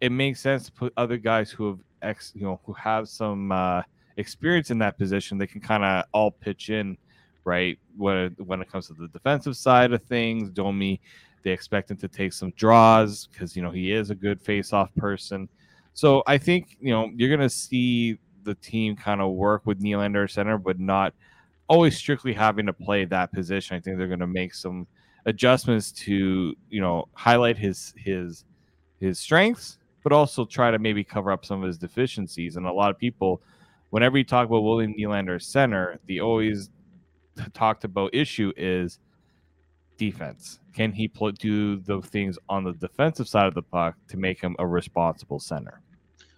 it 0.02 0.12
makes 0.12 0.40
sense 0.40 0.66
to 0.66 0.72
put 0.72 0.94
other 0.98 1.18
guys 1.18 1.52
who 1.52 1.68
have 1.68 1.80
ex, 2.02 2.32
you 2.36 2.44
know, 2.44 2.60
who 2.66 2.74
have 2.74 3.08
some 3.08 3.52
uh, 3.52 3.84
experience 4.18 4.72
in 4.72 4.78
that 4.80 4.98
position. 4.98 5.38
They 5.38 5.48
can 5.48 5.62
kind 5.62 5.84
of 5.84 6.06
all 6.14 6.32
pitch 6.32 6.70
in, 6.70 6.98
right? 7.44 7.78
When 7.98 8.36
when 8.46 8.62
it 8.62 8.72
comes 8.72 8.88
to 8.88 8.94
the 8.94 9.08
defensive 9.08 9.58
side 9.58 9.94
of 9.94 10.04
things, 10.04 10.50
Domi 10.50 11.02
they 11.46 11.52
expect 11.52 11.92
him 11.92 11.98
to 11.98 12.08
take 12.08 12.34
some 12.34 12.52
draws 12.58 13.28
because 13.28 13.56
you 13.56 13.62
know 13.62 13.72
he 13.72 13.92
is 13.92 14.10
a 14.10 14.16
good 14.16 14.42
face-off 14.42 14.94
person. 14.96 15.48
So 15.94 16.24
I 16.28 16.38
think 16.38 16.76
you 16.82 16.92
know 16.92 17.12
you're 17.16 17.30
gonna 17.30 17.50
see 17.50 18.18
the 18.44 18.56
team 18.56 18.96
kind 18.96 19.22
of 19.22 19.32
work 19.34 19.66
with 19.66 19.82
Nylander 19.82 20.30
center, 20.30 20.58
but 20.58 20.80
not 20.80 21.14
always 21.68 21.96
strictly 21.98 22.34
having 22.34 22.66
to 22.66 22.74
play 22.74 23.06
that 23.06 23.32
position. 23.32 23.78
I 23.78 23.80
think 23.80 23.98
they're 23.98 24.08
gonna 24.08 24.28
make 24.28 24.56
some 24.56 24.88
adjustments 25.26 25.92
to 25.92 26.56
you 26.70 26.82
know 26.82 27.06
highlight 27.14 27.58
his 27.58 27.94
his 27.96 28.44
his 29.00 29.20
strengths, 29.20 29.78
but 30.04 30.12
also 30.12 30.46
try 30.46 30.72
to 30.72 30.80
maybe 30.80 31.04
cover 31.04 31.32
up 31.32 31.46
some 31.46 31.62
of 31.62 31.68
his 31.68 31.78
deficiencies. 31.78 32.56
And 32.56 32.66
a 32.66 32.74
lot 32.74 32.90
of 32.90 32.98
people, 32.98 33.42
whenever 33.96 34.18
you 34.18 34.26
talk 34.26 34.46
about 34.46 34.60
William 34.60 34.94
Nylander 34.94 35.42
center, 35.42 35.98
the 36.06 36.20
always 36.20 36.70
talked 37.54 37.86
about 37.86 38.14
issue 38.14 38.52
is 38.58 39.00
defense. 39.96 40.60
Can 40.74 40.92
he 40.92 41.08
pl- 41.08 41.32
do 41.32 41.78
the 41.78 42.02
things 42.02 42.38
on 42.50 42.66
the 42.66 42.74
defensive 42.74 43.26
side 43.26 43.48
of 43.48 43.54
the 43.54 43.62
puck 43.62 43.96
to 44.10 44.18
make 44.18 44.42
him 44.42 44.54
a 44.60 44.68
responsible 44.68 45.40
center? 45.40 45.82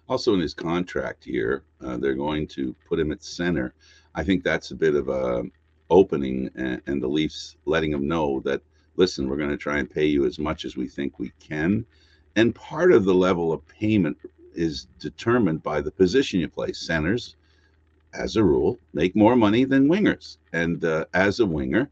Also, 0.08 0.34
in 0.34 0.40
his 0.40 0.54
contract 0.54 1.24
here, 1.24 1.64
uh, 1.84 1.96
they're 1.96 2.14
going 2.14 2.46
to 2.46 2.76
put 2.88 3.00
him 3.00 3.10
at 3.10 3.24
center. 3.24 3.74
I 4.14 4.22
think 4.22 4.44
that's 4.44 4.70
a 4.70 4.76
bit 4.76 4.94
of 4.94 5.08
a 5.08 5.42
opening, 5.90 6.48
and, 6.54 6.80
and 6.86 7.02
the 7.02 7.08
Leafs 7.08 7.56
letting 7.64 7.92
him 7.92 8.06
know 8.06 8.38
that 8.44 8.62
listen, 8.94 9.28
we're 9.28 9.36
going 9.36 9.50
to 9.50 9.56
try 9.56 9.78
and 9.78 9.90
pay 9.90 10.06
you 10.06 10.26
as 10.26 10.38
much 10.38 10.64
as 10.64 10.76
we 10.76 10.86
think 10.86 11.18
we 11.18 11.32
can. 11.40 11.84
And 12.36 12.54
part 12.54 12.92
of 12.92 13.04
the 13.04 13.14
level 13.14 13.52
of 13.52 13.66
payment 13.66 14.16
is 14.54 14.86
determined 15.00 15.64
by 15.64 15.80
the 15.80 15.90
position 15.90 16.38
you 16.38 16.48
play. 16.48 16.72
Centers, 16.72 17.34
as 18.14 18.36
a 18.36 18.44
rule, 18.44 18.78
make 18.94 19.14
more 19.16 19.36
money 19.36 19.64
than 19.64 19.88
wingers. 19.88 20.38
And 20.52 20.84
uh, 20.84 21.04
as 21.14 21.40
a 21.40 21.46
winger, 21.46 21.90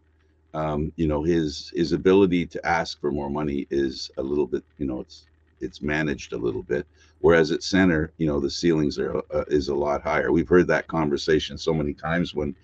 um, 0.55 0.93
you 0.97 1.07
know 1.07 1.23
his 1.23 1.71
his 1.75 1.93
ability 1.93 2.47
to 2.47 2.67
ask 2.67 3.01
for 3.01 3.13
more 3.13 3.31
money 3.31 3.67
is 3.71 4.11
a 4.17 4.23
little 4.23 4.47
bit 4.47 4.65
you 4.79 4.87
know 4.87 5.01
it's 5.01 5.27
it's 5.61 5.83
managed 5.83 6.33
a 6.33 6.39
little 6.39 6.63
bit. 6.63 6.87
Whereas 7.21 7.51
at 7.53 7.63
center 7.63 8.13
you 8.19 8.27
know 8.27 8.41
the 8.41 8.51
ceilings 8.51 8.99
are 8.99 9.19
uh, 9.33 9.45
is 9.49 9.69
a 9.69 9.75
lot 9.75 10.03
higher. 10.03 10.33
We've 10.33 10.49
heard 10.49 10.69
that 10.69 10.89
conversation 10.89 11.59
so 11.59 11.75
many 11.75 11.93
times 11.93 12.35
when 12.35 12.55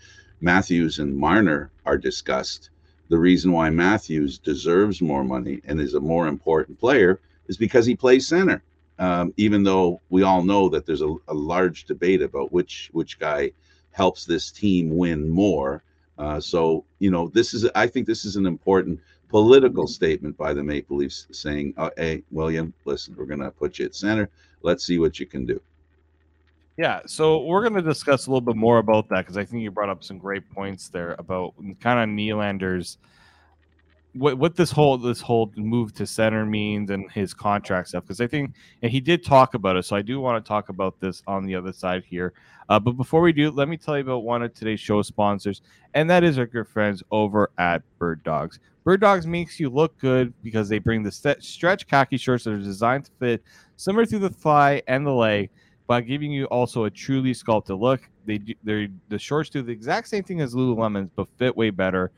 matthews 0.41 0.99
and 0.99 1.15
marner 1.17 1.71
are 1.85 1.99
discussed. 1.99 2.71
The 3.11 3.19
reason 3.19 3.53
why 3.53 3.69
matthews 3.71 4.39
deserves 4.39 5.03
more 5.03 5.25
money 5.25 5.61
and 5.67 5.81
is 5.81 5.95
a 5.95 6.01
more 6.01 6.29
important 6.29 6.79
player 6.81 7.21
is 7.49 7.59
because 7.59 7.85
he 7.85 7.95
plays 7.95 8.27
center 8.27 8.63
um, 9.03 9.35
even 9.37 9.63
though 9.63 10.01
we 10.11 10.23
all 10.23 10.43
know 10.43 10.69
that 10.69 10.87
there's 10.87 11.03
a, 11.03 11.15
a 11.29 11.35
large 11.35 11.85
debate 11.85 12.23
about 12.23 12.53
which 12.53 12.89
which 12.93 13.19
guy 13.19 13.51
helps 13.91 14.25
this 14.25 14.51
team 14.51 14.97
win 14.97 15.29
more 15.29 15.83
uh, 16.19 16.41
so, 16.41 16.85
you 16.99 17.11
know, 17.11 17.29
this 17.29 17.55
is, 17.55 17.69
I 17.75 17.87
think 17.87 18.07
this 18.07 18.25
is 18.25 18.37
an 18.37 18.47
important 18.47 19.01
political 19.29 19.87
statement 19.87 20.37
by 20.37 20.53
the 20.53 20.63
Maple 20.63 20.99
Leafs 20.99 21.27
saying, 21.33 21.75
oh, 21.79 21.91
hey, 21.97 22.23
William, 22.31 22.73
listen, 22.85 23.15
we're 23.17 23.27
going 23.27 23.41
to 23.41 23.51
put 23.51 23.79
you 23.79 23.87
at 23.87 23.95
center. 23.95 24.29
Let's 24.63 24.85
see 24.85 24.99
what 24.99 25.19
you 25.19 25.27
can 25.27 25.47
do. 25.47 25.61
Yeah, 26.77 27.01
so 27.07 27.43
we're 27.43 27.63
going 27.63 27.75
to 27.75 27.83
discuss 27.83 28.27
a 28.27 28.31
little 28.31 28.41
bit 28.41 28.57
more 28.57 28.79
about 28.79 29.09
that 29.09 29.23
because 29.23 29.37
I 29.37 29.45
think 29.45 29.63
you 29.63 29.71
brought 29.71 29.91
up 29.91 30.03
some 30.05 30.19
great 30.19 30.49
points 30.51 30.89
there 30.89 31.17
about 31.19 31.55
kind 31.81 31.99
of 31.99 32.17
Nylander's 32.17 32.99
what 34.14 34.37
what 34.37 34.57
this 34.57 34.71
whole 34.71 34.99
this 34.99 35.21
whole 35.21 35.50
move 35.57 35.92
to 35.95 36.07
center 36.07 36.45
means 36.45 36.90
and 36.90 37.11
his 37.12 37.33
contract 37.33 37.88
stuff 37.88 38.04
because 38.04 38.21
I 38.21 38.26
think 38.26 38.54
and 38.83 38.92
he 38.92 39.00
did 39.00 39.25
talk 39.25 39.54
about 39.54 39.76
it 39.76 39.85
so 39.85 39.97
I 39.97 40.02
do 40.02 40.21
want 40.21 40.45
to 40.45 40.47
talk 40.47 40.69
about 40.69 41.00
this 41.00 41.23
on 41.26 41.47
the 41.47 41.54
other 41.54 41.73
side 41.73 42.04
here. 42.04 42.33
Uh, 42.69 42.78
but 42.78 42.92
before 42.92 43.23
we 43.23 43.33
do 43.33 43.50
let 43.50 43.69
me 43.69 43.76
tell 43.76 43.97
you 43.97 44.02
about 44.02 44.23
one 44.23 44.42
of 44.42 44.52
today's 44.52 44.81
show 44.81 45.00
sponsors 45.02 45.62
and 45.95 46.11
that 46.11 46.25
is 46.25 46.38
our 46.38 46.47
good 46.47 46.69
friends 46.69 47.02
over 47.11 47.50
at 47.59 47.83
Bird 47.99 48.23
Dogs. 48.23 48.59
Bird 48.85 49.00
Dogs 49.00 49.26
makes 49.26 49.59
you 49.59 49.71
look 49.71 49.97
good 49.99 50.35
because 50.42 50.69
they 50.69 50.78
bring 50.78 51.02
the 51.02 51.12
st- 51.12 51.42
stretch 51.42 51.87
khaki 51.87 52.16
shorts 52.19 52.45
that 52.45 52.52
are 52.52 52.59
designed 52.59 53.07
to 53.07 53.11
fit 53.19 53.42
similar 53.76 54.04
to 54.07 54.19
the 54.19 54.31
thigh 54.31 54.83
and 54.88 55.07
the 55.07 55.11
leg 55.11 55.50
by 55.87 56.00
giving 56.00 56.31
you 56.31 56.45
also 56.47 56.85
a 56.85 56.90
truly 56.90 57.33
sculpted 57.33 57.76
look. 57.76 58.02
They 58.26 58.40
they 58.62 58.88
the 59.09 59.19
shorts 59.19 59.50
do 59.50 59.62
the 59.62 59.73
exact 59.73 60.09
same 60.09 60.23
thing 60.23 60.40
as 60.40 60.54
Lululemons 60.54 61.11
but 61.16 61.28
fit 61.38 61.57
way 61.57 61.71
better 61.71 62.12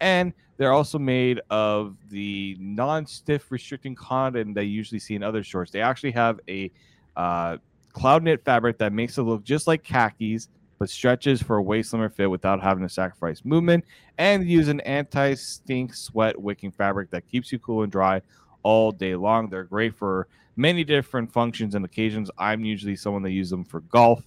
and 0.00 0.32
they're 0.56 0.72
also 0.72 0.98
made 0.98 1.40
of 1.48 1.96
the 2.10 2.56
non-stiff 2.60 3.50
restricting 3.50 3.94
cotton 3.94 4.52
that 4.54 4.64
you 4.64 4.72
usually 4.72 4.98
see 4.98 5.14
in 5.14 5.22
other 5.22 5.42
shorts. 5.42 5.70
They 5.70 5.80
actually 5.80 6.10
have 6.12 6.38
a 6.48 6.70
uh, 7.16 7.56
cloud 7.92 8.22
knit 8.22 8.44
fabric 8.44 8.76
that 8.78 8.92
makes 8.92 9.16
it 9.16 9.22
look 9.22 9.42
just 9.42 9.66
like 9.66 9.82
khakis, 9.82 10.48
but 10.78 10.90
stretches 10.90 11.42
for 11.42 11.56
a 11.56 11.62
way 11.62 11.82
slimmer 11.82 12.08
fit 12.08 12.30
without 12.30 12.62
having 12.62 12.82
to 12.82 12.92
sacrifice 12.92 13.42
movement. 13.44 13.84
And 14.18 14.46
use 14.46 14.68
an 14.68 14.80
anti-stink 14.80 15.94
sweat 15.94 16.38
wicking 16.38 16.72
fabric 16.72 17.10
that 17.10 17.26
keeps 17.26 17.52
you 17.52 17.58
cool 17.58 17.82
and 17.82 17.90
dry 17.90 18.20
all 18.62 18.92
day 18.92 19.14
long. 19.14 19.48
They're 19.48 19.64
great 19.64 19.94
for 19.94 20.28
many 20.56 20.84
different 20.84 21.32
functions 21.32 21.74
and 21.74 21.84
occasions. 21.84 22.30
I'm 22.36 22.64
usually 22.64 22.96
someone 22.96 23.22
that 23.22 23.30
uses 23.30 23.50
them 23.50 23.64
for 23.64 23.80
golf, 23.80 24.22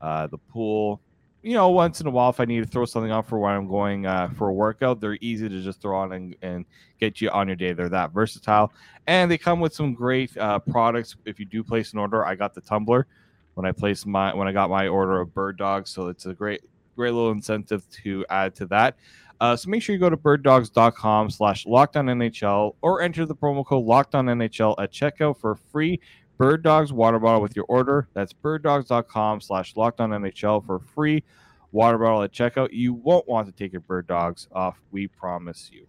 uh, 0.00 0.28
the 0.28 0.38
pool, 0.38 1.00
you 1.42 1.54
know, 1.54 1.70
once 1.70 2.00
in 2.00 2.06
a 2.06 2.10
while, 2.10 2.30
if 2.30 2.38
I 2.38 2.44
need 2.44 2.60
to 2.60 2.68
throw 2.68 2.84
something 2.84 3.10
on 3.10 3.24
for 3.24 3.38
when 3.38 3.52
I'm 3.52 3.66
going 3.66 4.06
uh, 4.06 4.28
for 4.36 4.48
a 4.48 4.52
workout, 4.52 5.00
they're 5.00 5.18
easy 5.20 5.48
to 5.48 5.60
just 5.60 5.82
throw 5.82 5.98
on 5.98 6.12
and, 6.12 6.36
and 6.42 6.64
get 7.00 7.20
you 7.20 7.30
on 7.30 7.48
your 7.48 7.56
day. 7.56 7.72
They're 7.72 7.88
that 7.88 8.12
versatile, 8.12 8.72
and 9.08 9.30
they 9.30 9.38
come 9.38 9.58
with 9.58 9.74
some 9.74 9.92
great 9.92 10.36
uh, 10.36 10.60
products. 10.60 11.16
If 11.24 11.40
you 11.40 11.46
do 11.46 11.64
place 11.64 11.92
an 11.92 11.98
order, 11.98 12.24
I 12.24 12.36
got 12.36 12.54
the 12.54 12.60
tumbler 12.60 13.06
when 13.54 13.66
I 13.66 13.72
placed 13.72 14.06
my 14.06 14.32
when 14.34 14.46
I 14.46 14.52
got 14.52 14.70
my 14.70 14.86
order 14.86 15.20
of 15.20 15.34
bird 15.34 15.58
dogs, 15.58 15.90
so 15.90 16.08
it's 16.08 16.26
a 16.26 16.32
great 16.32 16.62
great 16.94 17.12
little 17.12 17.32
incentive 17.32 17.88
to 18.04 18.24
add 18.30 18.54
to 18.56 18.66
that. 18.66 18.96
Uh, 19.40 19.56
so 19.56 19.68
make 19.68 19.82
sure 19.82 19.92
you 19.92 19.98
go 19.98 20.08
to 20.08 20.16
birddogs.com 20.16 21.28
slash 21.28 21.64
lockedon 21.64 22.08
NHL 22.08 22.76
or 22.80 23.02
enter 23.02 23.26
the 23.26 23.34
promo 23.34 23.66
code 23.66 23.84
lockedon 23.84 24.30
NHL 24.30 24.76
at 24.78 24.92
checkout 24.92 25.36
for 25.36 25.56
free 25.56 26.00
Bird 26.42 26.64
Dogs 26.64 26.92
water 26.92 27.20
bottle 27.20 27.40
with 27.40 27.54
your 27.54 27.66
order. 27.68 28.08
That's 28.14 28.32
birddogs.com 28.32 29.40
slash 29.42 29.74
lockedon 29.74 30.08
NHL 30.08 30.66
for 30.66 30.80
free 30.80 31.22
water 31.70 31.98
bottle 31.98 32.20
at 32.24 32.32
checkout. 32.32 32.70
You 32.72 32.94
won't 32.94 33.28
want 33.28 33.46
to 33.46 33.52
take 33.52 33.70
your 33.70 33.80
Bird 33.80 34.08
Dogs 34.08 34.48
off. 34.50 34.80
We 34.90 35.06
promise 35.06 35.70
you. 35.72 35.86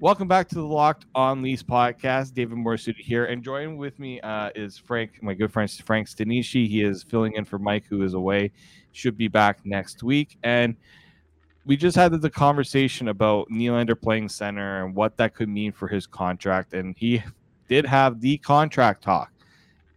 Welcome 0.00 0.28
back 0.28 0.48
to 0.48 0.54
the 0.54 0.62
Locked 0.62 1.04
on 1.14 1.42
Leafs 1.42 1.62
podcast. 1.62 2.32
David 2.32 2.56
Morassutti 2.56 3.02
here, 3.02 3.26
and 3.26 3.44
joining 3.44 3.76
with 3.76 3.98
me 3.98 4.18
uh, 4.22 4.48
is 4.54 4.78
Frank, 4.78 5.22
my 5.22 5.34
good 5.34 5.52
friend 5.52 5.70
Frank 5.70 6.08
Stanisci. 6.08 6.66
He 6.66 6.82
is 6.82 7.02
filling 7.02 7.34
in 7.34 7.44
for 7.44 7.58
Mike, 7.58 7.84
who 7.90 8.04
is 8.04 8.14
away. 8.14 8.50
Should 8.92 9.18
be 9.18 9.28
back 9.28 9.58
next 9.66 10.02
week, 10.02 10.38
and 10.42 10.74
we 11.66 11.76
just 11.76 11.98
had 11.98 12.18
the 12.18 12.30
conversation 12.30 13.08
about 13.08 13.50
Nylander 13.50 14.00
playing 14.00 14.30
center 14.30 14.82
and 14.82 14.94
what 14.94 15.18
that 15.18 15.34
could 15.34 15.50
mean 15.50 15.70
for 15.70 15.86
his 15.86 16.06
contract, 16.06 16.72
and 16.72 16.96
he 16.96 17.22
did 17.72 17.86
have 17.86 18.20
the 18.20 18.36
contract 18.36 19.02
talk. 19.02 19.32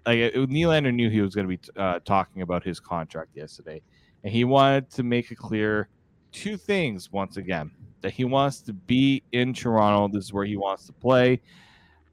Like 0.06 0.18
Nylander 0.34 0.94
knew 0.94 1.10
he 1.10 1.20
was 1.20 1.36
going 1.36 1.50
to 1.50 1.58
be 1.58 1.60
uh, 1.76 2.00
talking 2.06 2.42
about 2.42 2.64
his 2.64 2.80
contract 2.80 3.32
yesterday, 3.36 3.82
and 4.24 4.32
he 4.32 4.46
wanted 4.46 4.90
to 4.92 5.04
make 5.04 5.30
it 5.30 5.38
clear 5.38 5.90
two 6.32 6.56
things 6.56 7.12
once 7.12 7.36
again 7.36 7.72
that 8.00 8.12
he 8.12 8.24
wants 8.24 8.62
to 8.62 8.72
be 8.72 9.24
in 9.34 9.54
Toronto. 9.54 10.08
This 10.16 10.26
is 10.26 10.34
where 10.34 10.46
he 10.46 10.56
wants 10.56 10.86
to 10.86 10.94
play. 10.94 11.42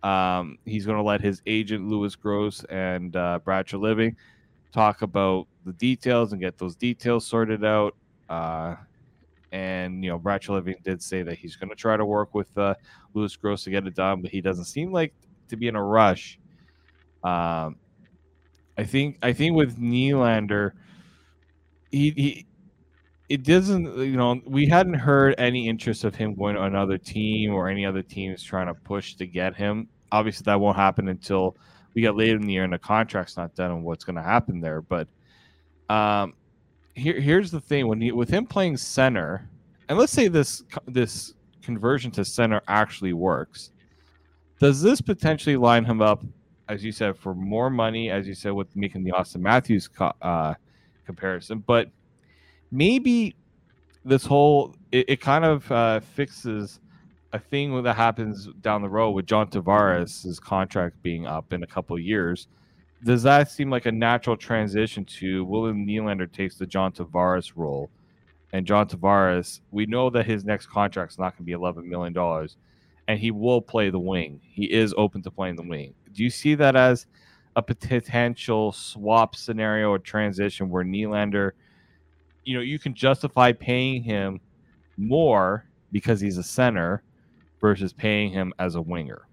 Um, 0.03 0.59
he's 0.65 0.85
going 0.85 0.99
to 0.99 1.03
let 1.03 1.21
his 1.21 1.43
agent 1.47 1.87
Lewis 1.87 2.17
Gross 2.17 2.65
and 2.65 3.15
uh, 3.15 3.39
Brad 3.45 3.67
Treliving 3.67 4.17
talk 4.73 5.03
about 5.03 5.47
the 5.65 5.75
details 5.75 6.33
and 6.33 6.41
get 6.41 6.59
those 6.59 6.75
details 6.75 7.25
sorted 7.25 7.65
out. 7.65 7.95
Uh, 8.29 8.75
and 9.53 10.03
you 10.03 10.11
know, 10.11 10.19
Brad 10.19 10.41
Treliving 10.43 10.83
did 10.83 11.01
say 11.01 11.23
that 11.23 11.39
he's 11.39 11.55
going 11.55 11.69
to 11.71 11.77
try 11.77 11.97
to 11.97 12.05
work 12.05 12.35
with 12.35 12.49
uh, 12.59 12.75
Lewis 13.15 13.37
Gross 13.37 13.63
to 13.65 13.71
get 13.71 13.87
it 13.87 13.95
done, 13.95 14.23
but 14.23 14.33
he 14.33 14.41
doesn't 14.41 14.65
seem 14.65 14.91
like 14.91 15.13
to 15.53 15.57
be 15.57 15.69
in 15.69 15.77
a 15.77 15.83
rush. 15.83 16.39
Um, 17.25 17.77
I 18.77 18.85
think 18.85 19.19
I 19.23 19.33
think 19.33 19.55
with 19.55 19.79
Nylander, 19.79 20.73
he, 21.91 22.11
he 22.11 22.47
it 23.29 23.45
doesn't 23.45 23.97
you 23.99 24.17
know 24.17 24.41
we 24.45 24.67
hadn't 24.67 24.95
heard 24.95 25.35
any 25.39 25.69
interest 25.69 26.05
of 26.05 26.15
him 26.15 26.35
going 26.35 26.57
to 26.57 26.63
another 26.63 26.99
team 26.99 27.55
or 27.55 27.69
any 27.69 27.87
other 27.87 28.03
teams 28.03 28.43
trying 28.43 28.67
to 28.67 28.75
push 28.75 29.15
to 29.15 29.27
get 29.27 29.55
him. 29.55 29.89
Obviously, 30.11 30.45
that 30.45 30.61
won't 30.61 30.77
happen 30.77 31.09
until 31.09 31.57
we 31.95 32.03
get 32.03 32.17
later 32.17 32.37
in 32.37 32.47
the 32.47 32.53
year 32.53 32.65
and 32.65 32.73
the 32.73 32.79
contract's 32.79 33.37
not 33.37 33.55
done 33.55 33.71
and 33.71 33.85
what's 33.85 34.05
going 34.05 34.17
to 34.17 34.23
happen 34.23 34.61
there. 34.61 34.81
But 34.81 35.09
um, 35.89 36.35
here 36.95 37.21
here's 37.21 37.51
the 37.51 37.61
thing: 37.61 37.89
when 37.89 38.01
he, 38.01 38.13
with 38.13 38.31
him 38.31 38.47
playing 38.47 38.79
center, 38.79 39.49
and 39.89 39.99
let's 39.99 40.13
say 40.13 40.29
this 40.29 40.63
this 40.87 41.35
conversion 41.63 42.11
to 42.13 42.25
center 42.25 42.63
actually 42.69 43.13
works, 43.13 43.72
does 44.63 44.81
this 44.81 45.01
potentially 45.01 45.57
line 45.57 45.85
him 45.85 46.01
up, 46.01 46.23
as 46.69 46.85
you 46.85 46.93
said, 46.93 47.19
for 47.19 47.35
more 47.35 47.69
money, 47.69 48.11
as 48.11 48.29
you 48.29 48.35
said, 48.35 48.53
with 48.53 48.77
making 48.77 49.03
the 49.03 49.11
Auston 49.11 49.41
Matthews 49.41 49.89
co- 49.89 50.13
uh, 50.23 50.55
comparison? 51.05 51.65
But 51.67 51.91
maybe 52.71 53.35
this 54.05 54.25
whole 54.25 54.77
it, 54.93 55.07
it 55.09 55.21
kind 55.21 55.45
of 55.45 55.73
uh, 55.73 55.99
fixes 55.99 56.79
a 57.33 57.41
thing 57.41 57.83
that 57.83 57.97
happens 57.97 58.51
down 58.61 58.83
the 58.83 58.89
road 58.89 59.11
with 59.11 59.27
John 59.27 59.49
Tavares' 59.49 60.41
contract 60.41 61.03
being 61.03 61.27
up 61.27 61.53
in 61.53 61.65
a 61.65 61.67
couple 61.67 61.97
of 61.97 62.03
years. 62.03 62.47
Does 63.03 63.25
that 63.25 63.51
seem 63.51 63.69
like 63.69 63.87
a 63.87 63.93
natural 63.93 64.37
transition 64.37 65.05
to 65.07 65.45
William 65.45 65.85
Nylander 65.85 66.31
takes 66.31 66.55
the 66.55 66.67
John 66.67 66.93
Tavares 66.93 67.55
role? 67.57 67.91
And 68.53 68.65
John 68.65 68.87
Tavares, 68.87 69.59
we 69.73 69.87
know 69.87 70.09
that 70.11 70.25
his 70.25 70.45
next 70.45 70.67
contract 70.67 71.11
is 71.11 71.19
not 71.19 71.37
going 71.37 71.39
to 71.39 71.43
be 71.43 71.53
$11 71.53 71.85
million 71.85 72.15
and 73.13 73.21
he 73.21 73.31
will 73.31 73.61
play 73.61 73.91
the 73.91 73.99
wing. 73.99 74.41
He 74.43 74.73
is 74.73 74.95
open 74.97 75.21
to 75.25 75.31
playing 75.31 75.57
the 75.57 75.63
wing. 75.63 75.93
Do 76.15 76.25
you 76.25 76.31
see 76.31 76.55
that 76.55 76.77
as 76.77 77.05
a 77.57 77.63
potential 77.63 78.73
swap 78.73 79.37
scenario 79.37 79.91
or 79.91 79.99
transition 79.99 80.71
where 80.71 80.83
Nylander, 80.83 81.51
you 82.45 82.55
know, 82.55 82.63
you 82.63 82.79
can 82.79 82.95
justify 82.95 83.53
paying 83.53 84.03
him 84.03 84.41
more 84.97 85.67
because 85.91 86.23
he's 86.23 86.39
a 86.39 86.43
center 86.43 87.03
versus 87.61 87.93
paying 87.93 88.33
him 88.33 88.55
as 88.59 88.77
a 88.77 88.81
winger? 88.81 89.27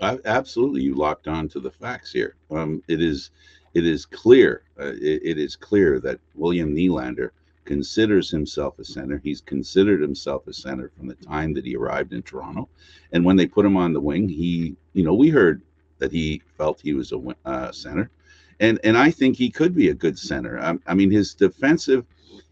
I, 0.00 0.18
absolutely, 0.24 0.82
you 0.82 0.96
locked 0.96 1.28
on 1.28 1.48
to 1.50 1.60
the 1.60 1.70
facts 1.70 2.10
here. 2.10 2.34
Um, 2.50 2.82
it 2.88 3.00
is, 3.00 3.30
it 3.74 3.86
is 3.86 4.06
clear. 4.06 4.64
Uh, 4.76 4.86
it, 4.86 5.22
it 5.22 5.38
is 5.38 5.54
clear 5.54 6.00
that 6.00 6.18
William 6.34 6.74
Nylander 6.74 7.30
considers 7.64 8.30
himself 8.30 8.78
a 8.78 8.84
center. 8.84 9.20
He's 9.22 9.40
considered 9.40 10.00
himself 10.00 10.46
a 10.46 10.52
center 10.52 10.90
from 10.96 11.06
the 11.06 11.14
time 11.14 11.54
that 11.54 11.64
he 11.64 11.76
arrived 11.76 12.12
in 12.12 12.22
Toronto. 12.22 12.68
And 13.12 13.24
when 13.24 13.36
they 13.36 13.46
put 13.46 13.66
him 13.66 13.76
on 13.76 13.92
the 13.92 14.00
wing, 14.00 14.28
he, 14.28 14.76
you 14.92 15.04
know, 15.04 15.14
we 15.14 15.28
heard 15.28 15.62
that 15.98 16.12
he 16.12 16.42
felt 16.56 16.80
he 16.80 16.94
was 16.94 17.12
a 17.12 17.20
uh, 17.44 17.72
center, 17.72 18.10
and 18.58 18.80
and 18.84 18.96
I 18.96 19.10
think 19.10 19.36
he 19.36 19.50
could 19.50 19.74
be 19.74 19.90
a 19.90 19.94
good 19.94 20.18
center. 20.18 20.58
I, 20.58 20.74
I 20.86 20.94
mean, 20.94 21.10
his 21.10 21.34
defensive 21.34 22.04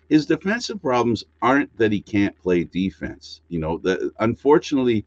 his 0.09 0.27
defensive 0.27 0.81
problems 0.81 1.25
aren't 1.43 1.77
that 1.77 1.93
he 1.93 2.01
can't 2.01 2.39
play 2.39 2.65
defense. 2.65 3.41
You 3.49 3.61
know, 3.61 3.79
the 3.79 4.11
unfortunately, 4.21 5.05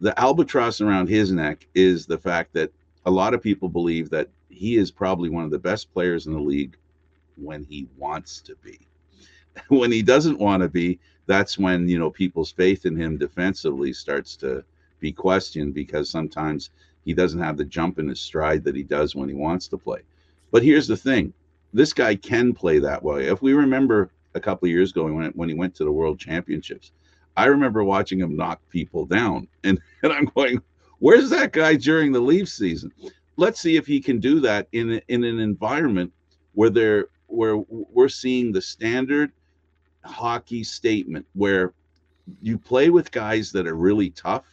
the 0.00 0.18
albatross 0.18 0.80
around 0.80 1.08
his 1.08 1.32
neck 1.32 1.66
is 1.74 2.06
the 2.06 2.18
fact 2.18 2.54
that 2.54 2.72
a 3.04 3.10
lot 3.10 3.34
of 3.34 3.42
people 3.42 3.68
believe 3.68 4.10
that 4.10 4.28
he 4.48 4.76
is 4.76 4.90
probably 4.90 5.28
one 5.28 5.44
of 5.44 5.50
the 5.50 5.58
best 5.58 5.92
players 5.92 6.26
in 6.26 6.32
the 6.32 6.40
league 6.40 6.76
when 7.36 7.62
he 7.62 7.88
wants 7.96 8.40
to 8.42 8.56
be. 8.56 8.87
when 9.68 9.92
he 9.92 10.02
doesn't 10.02 10.38
want 10.38 10.62
to 10.62 10.68
be, 10.68 10.98
that's 11.26 11.58
when 11.58 11.88
you 11.88 11.98
know 11.98 12.10
people's 12.10 12.52
faith 12.52 12.86
in 12.86 12.96
him 12.96 13.16
defensively 13.18 13.92
starts 13.92 14.36
to 14.36 14.64
be 15.00 15.12
questioned 15.12 15.74
because 15.74 16.10
sometimes 16.10 16.70
he 17.04 17.14
doesn't 17.14 17.40
have 17.40 17.56
the 17.56 17.64
jump 17.64 17.98
in 17.98 18.08
his 18.08 18.20
stride 18.20 18.64
that 18.64 18.74
he 18.74 18.82
does 18.82 19.14
when 19.14 19.28
he 19.28 19.34
wants 19.34 19.68
to 19.68 19.78
play. 19.78 20.00
But 20.50 20.62
here's 20.62 20.88
the 20.88 20.96
thing: 20.96 21.32
this 21.72 21.92
guy 21.92 22.14
can 22.14 22.52
play 22.54 22.78
that 22.78 23.02
way. 23.02 23.26
If 23.26 23.42
we 23.42 23.52
remember 23.52 24.10
a 24.34 24.40
couple 24.40 24.66
of 24.66 24.72
years 24.72 24.90
ago 24.90 25.04
when 25.04 25.30
when 25.32 25.48
he 25.48 25.54
went 25.54 25.74
to 25.76 25.84
the 25.84 25.92
World 25.92 26.18
Championships, 26.18 26.92
I 27.36 27.46
remember 27.46 27.84
watching 27.84 28.20
him 28.20 28.36
knock 28.36 28.60
people 28.70 29.04
down, 29.06 29.48
and 29.64 29.78
and 30.02 30.12
I'm 30.12 30.26
going, 30.26 30.60
where's 30.98 31.30
that 31.30 31.52
guy 31.52 31.76
during 31.76 32.12
the 32.12 32.20
Leaf 32.20 32.48
season? 32.48 32.92
Let's 33.36 33.60
see 33.60 33.76
if 33.76 33.86
he 33.86 34.00
can 34.00 34.18
do 34.18 34.40
that 34.40 34.68
in 34.72 35.00
in 35.08 35.24
an 35.24 35.38
environment 35.38 36.12
where 36.54 36.70
they're 36.70 37.08
where 37.26 37.58
we're 37.68 38.08
seeing 38.08 38.50
the 38.50 38.62
standard 38.62 39.30
hockey 40.08 40.64
statement 40.64 41.26
where 41.34 41.72
you 42.42 42.58
play 42.58 42.90
with 42.90 43.10
guys 43.10 43.52
that 43.52 43.66
are 43.66 43.74
really 43.76 44.10
tough, 44.10 44.44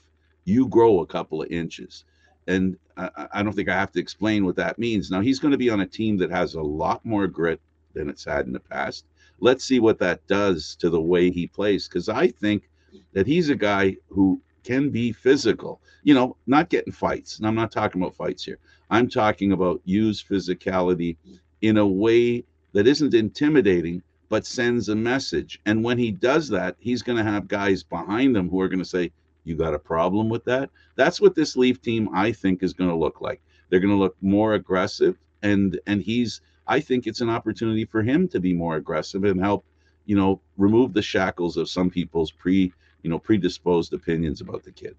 you 0.45 0.67
grow 0.67 1.01
a 1.01 1.05
couple 1.05 1.41
of 1.41 1.51
inches. 1.51 2.05
and 2.47 2.77
I, 2.97 3.27
I 3.33 3.43
don't 3.43 3.53
think 3.53 3.69
I 3.69 3.75
have 3.75 3.91
to 3.93 3.99
explain 3.99 4.45
what 4.45 4.55
that 4.57 4.79
means. 4.79 5.11
Now 5.11 5.21
he's 5.21 5.39
going 5.39 5.51
to 5.51 5.57
be 5.57 5.69
on 5.69 5.81
a 5.81 5.87
team 5.87 6.17
that 6.17 6.31
has 6.31 6.53
a 6.53 6.61
lot 6.61 7.03
more 7.05 7.27
grit 7.27 7.59
than 7.93 8.09
it's 8.09 8.23
had 8.25 8.45
in 8.45 8.53
the 8.53 8.59
past. 8.59 9.05
Let's 9.39 9.65
see 9.65 9.79
what 9.79 9.99
that 9.99 10.25
does 10.27 10.75
to 10.77 10.89
the 10.89 11.01
way 11.01 11.31
he 11.31 11.47
plays 11.47 11.87
because 11.87 12.07
I 12.07 12.27
think 12.27 12.69
that 13.13 13.27
he's 13.27 13.49
a 13.49 13.55
guy 13.55 13.97
who 14.09 14.41
can 14.63 14.89
be 14.89 15.11
physical. 15.11 15.81
You 16.03 16.13
know, 16.13 16.37
not 16.47 16.69
getting 16.69 16.93
fights. 16.93 17.37
And 17.37 17.47
I'm 17.47 17.55
not 17.55 17.71
talking 17.71 18.01
about 18.01 18.15
fights 18.15 18.43
here. 18.45 18.59
I'm 18.89 19.09
talking 19.09 19.51
about 19.51 19.81
use 19.83 20.23
physicality 20.23 21.17
in 21.61 21.77
a 21.77 21.87
way 21.87 22.43
that 22.73 22.87
isn't 22.87 23.13
intimidating 23.13 24.03
but 24.29 24.45
sends 24.45 24.89
a 24.89 24.95
message. 24.95 25.59
And 25.65 25.83
when 25.83 25.97
he 25.97 26.11
does 26.11 26.49
that, 26.49 26.75
he's 26.79 27.01
going 27.01 27.17
to 27.17 27.23
have 27.23 27.47
guys 27.47 27.83
behind 27.83 28.35
him 28.35 28.49
who 28.49 28.59
are 28.61 28.67
going 28.67 28.79
to 28.79 28.85
say, 28.85 29.11
You 29.43 29.55
got 29.55 29.73
a 29.73 29.79
problem 29.79 30.29
with 30.29 30.43
that? 30.45 30.69
That's 30.95 31.21
what 31.21 31.35
this 31.35 31.55
Leaf 31.55 31.81
team, 31.81 32.09
I 32.13 32.31
think, 32.31 32.63
is 32.63 32.73
going 32.73 32.89
to 32.89 32.95
look 32.95 33.21
like. 33.21 33.41
They're 33.69 33.79
going 33.79 33.93
to 33.93 33.99
look 33.99 34.15
more 34.21 34.53
aggressive. 34.53 35.17
And, 35.43 35.79
and 35.85 36.01
he's, 36.01 36.41
I 36.67 36.79
think 36.79 37.07
it's 37.07 37.21
an 37.21 37.29
opportunity 37.29 37.85
for 37.85 38.01
him 38.01 38.27
to 38.29 38.39
be 38.39 38.53
more 38.53 38.75
aggressive 38.75 39.23
and 39.23 39.39
help, 39.39 39.65
you 40.05 40.15
know, 40.15 40.41
remove 40.57 40.93
the 40.93 41.01
shackles 41.01 41.57
of 41.57 41.69
some 41.69 41.89
people's 41.89 42.31
pre, 42.31 42.71
you 43.03 43.09
know, 43.09 43.19
predisposed 43.19 43.93
opinions 43.93 44.41
about 44.41 44.63
the 44.63 44.71
kid. 44.71 44.95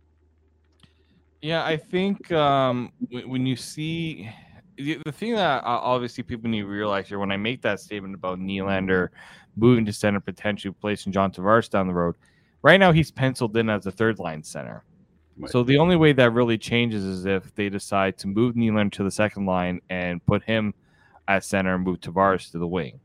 Yeah, 1.43 1.65
I 1.65 1.77
think 1.77 2.33
um, 2.33 2.93
when 3.11 3.47
you 3.47 3.57
see 3.57 4.29
the, 4.77 4.99
the 5.05 5.13
thing 5.13 5.35
that 5.35 5.63
obviously 5.65 6.23
people 6.23 6.51
need 6.51 6.63
to 6.63 6.67
realize 6.67 7.09
here 7.09 7.19
when 7.19 7.33
I 7.33 7.37
make 7.37 7.63
that 7.63 7.81
statement 7.81 8.15
about 8.15 8.39
Nylander 8.39 9.09
moving 9.57 9.85
to 9.87 9.93
center, 9.93 10.21
potentially 10.21 10.75
placing 10.81 11.13
John 11.13 11.33
Tavares 11.33 11.71
down 11.71 11.87
the 11.87 11.95
road, 11.95 12.17
right 12.63 12.79
now 12.79 12.93
he's 12.93 13.11
penciled 13.11 13.57
in 13.57 13.71
as 13.71 13.87
a 13.87 13.91
third 13.91 14.19
line 14.19 14.43
center. 14.43 14.85
Right. 15.39 15.51
So 15.51 15.63
the 15.63 15.79
only 15.79 15.97
way 15.97 16.13
that 16.13 16.33
really 16.33 16.59
changes 16.59 17.05
is 17.05 17.27
if 17.27 17.55
they 17.55 17.69
decide 17.69 18.17
to 18.19 18.27
move 18.27 18.55
Nylander 18.55 18.93
to 18.93 19.05
the 19.05 19.11
second 19.11 19.47
line 19.47 19.81
and 19.91 20.25
put 20.25 20.43
him 20.43 20.75
at 21.29 21.45
center 21.45 21.75
and 21.75 21.85
move 21.85 22.01
Tavares 22.01 22.51
to 22.53 22.59
the 22.59 22.67
wing. 22.67 23.01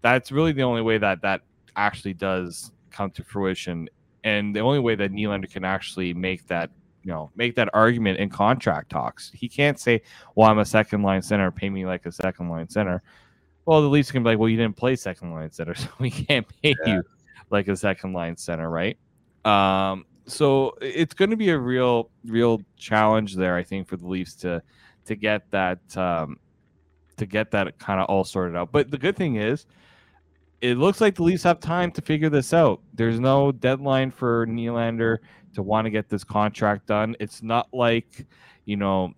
That's 0.00 0.32
really 0.32 0.52
the 0.52 0.62
only 0.62 0.82
way 0.82 0.98
that 0.98 1.22
that 1.22 1.42
actually 1.76 2.14
does 2.14 2.72
come 2.90 3.10
to 3.12 3.24
fruition. 3.24 3.88
And 4.24 4.54
the 4.54 4.60
only 4.60 4.78
way 4.78 4.94
that 4.94 5.12
Nylander 5.12 5.50
can 5.50 5.64
actually 5.64 6.14
make 6.14 6.46
that 6.48 6.70
you 7.04 7.12
know 7.12 7.30
make 7.36 7.54
that 7.56 7.68
argument 7.74 8.18
in 8.18 8.28
contract 8.28 8.90
talks. 8.90 9.30
He 9.34 9.48
can't 9.48 9.78
say, 9.78 10.02
"Well, 10.34 10.48
I'm 10.50 10.58
a 10.58 10.64
second 10.64 11.02
line 11.02 11.22
center. 11.22 11.50
Pay 11.50 11.70
me 11.70 11.86
like 11.86 12.06
a 12.06 12.12
second 12.12 12.48
line 12.48 12.68
center." 12.68 13.02
Well, 13.64 13.80
the 13.80 13.88
Leafs 13.88 14.10
can 14.10 14.22
be 14.22 14.30
like, 14.30 14.38
"Well, 14.38 14.48
you 14.48 14.56
didn't 14.56 14.76
play 14.76 14.96
second 14.96 15.32
line 15.32 15.52
center, 15.52 15.74
so 15.76 15.88
we 15.98 16.10
can't 16.10 16.46
pay 16.62 16.74
yeah. 16.84 16.94
you 16.94 17.02
like 17.50 17.68
a 17.68 17.76
second 17.76 18.12
line 18.12 18.36
center, 18.36 18.68
right?" 18.70 18.96
Um, 19.44 20.06
so 20.26 20.74
it's 20.80 21.14
going 21.14 21.30
to 21.30 21.36
be 21.36 21.50
a 21.50 21.58
real, 21.58 22.10
real 22.24 22.62
challenge 22.76 23.34
there, 23.34 23.56
I 23.56 23.62
think, 23.62 23.88
for 23.88 23.96
the 23.96 24.06
Leafs 24.06 24.34
to 24.36 24.62
to 25.04 25.16
get 25.16 25.50
that 25.50 25.96
um, 25.96 26.38
to 27.16 27.26
get 27.26 27.50
that 27.50 27.78
kind 27.78 28.00
of 28.00 28.06
all 28.06 28.24
sorted 28.24 28.56
out. 28.56 28.72
But 28.72 28.90
the 28.90 28.98
good 28.98 29.16
thing 29.16 29.36
is, 29.36 29.66
it 30.60 30.78
looks 30.78 31.00
like 31.00 31.16
the 31.16 31.24
Leafs 31.24 31.42
have 31.42 31.60
time 31.60 31.90
to 31.92 32.02
figure 32.02 32.30
this 32.30 32.52
out. 32.52 32.80
There's 32.94 33.18
no 33.18 33.52
deadline 33.52 34.10
for 34.10 34.46
Nylander 34.46 35.18
to 35.54 35.62
want 35.62 35.86
to 35.86 35.90
get 35.90 36.08
this 36.08 36.24
contract 36.24 36.86
done. 36.86 37.16
It's 37.20 37.42
not 37.42 37.68
like, 37.72 38.26
you 38.64 38.76
know, 38.76 39.12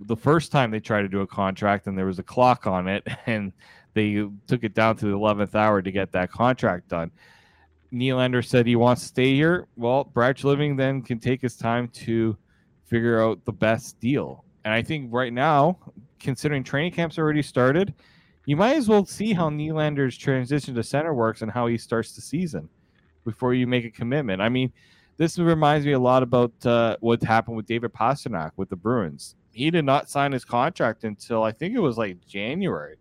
the 0.00 0.16
first 0.16 0.52
time 0.52 0.70
they 0.70 0.80
tried 0.80 1.02
to 1.02 1.08
do 1.08 1.20
a 1.20 1.26
contract 1.26 1.86
and 1.86 1.96
there 1.96 2.06
was 2.06 2.18
a 2.18 2.22
clock 2.22 2.66
on 2.66 2.88
it 2.88 3.06
and 3.26 3.52
they 3.94 4.26
took 4.46 4.62
it 4.62 4.74
down 4.74 4.96
to 4.96 5.06
the 5.06 5.16
11th 5.16 5.54
hour 5.54 5.80
to 5.80 5.90
get 5.90 6.12
that 6.12 6.30
contract 6.30 6.88
done. 6.88 7.10
Nylander 7.92 8.44
said 8.44 8.66
he 8.66 8.76
wants 8.76 9.02
to 9.02 9.08
stay 9.08 9.34
here. 9.34 9.68
Well, 9.76 10.04
Brad 10.04 10.36
Treliving 10.36 10.76
then 10.76 11.02
can 11.02 11.18
take 11.18 11.40
his 11.40 11.56
time 11.56 11.88
to 11.88 12.36
figure 12.84 13.22
out 13.22 13.44
the 13.44 13.52
best 13.52 13.98
deal. 14.00 14.44
And 14.64 14.74
I 14.74 14.82
think 14.82 15.12
right 15.12 15.32
now, 15.32 15.78
considering 16.18 16.62
training 16.62 16.92
camps 16.92 17.18
already 17.18 17.42
started, 17.42 17.94
you 18.44 18.56
might 18.56 18.76
as 18.76 18.88
well 18.88 19.04
see 19.04 19.32
how 19.32 19.48
Nylander's 19.48 20.16
transition 20.16 20.74
to 20.74 20.82
center 20.82 21.14
works 21.14 21.42
and 21.42 21.50
how 21.50 21.66
he 21.66 21.78
starts 21.78 22.14
the 22.14 22.20
season 22.20 22.68
before 23.24 23.54
you 23.54 23.66
make 23.66 23.84
a 23.84 23.90
commitment. 23.90 24.40
I 24.40 24.48
mean, 24.48 24.72
this 25.16 25.38
reminds 25.38 25.86
me 25.86 25.92
a 25.92 25.98
lot 25.98 26.22
about 26.22 26.52
uh, 26.64 26.96
what 27.00 27.22
happened 27.22 27.56
with 27.56 27.66
David 27.66 27.92
Pastrnak 27.92 28.52
with 28.56 28.68
the 28.68 28.76
Bruins. 28.76 29.34
He 29.52 29.70
did 29.70 29.84
not 29.84 30.10
sign 30.10 30.32
his 30.32 30.44
contract 30.44 31.04
until 31.04 31.42
I 31.42 31.52
think 31.52 31.74
it 31.74 31.80
was 31.80 31.96
like 31.96 32.26
January 32.26 32.96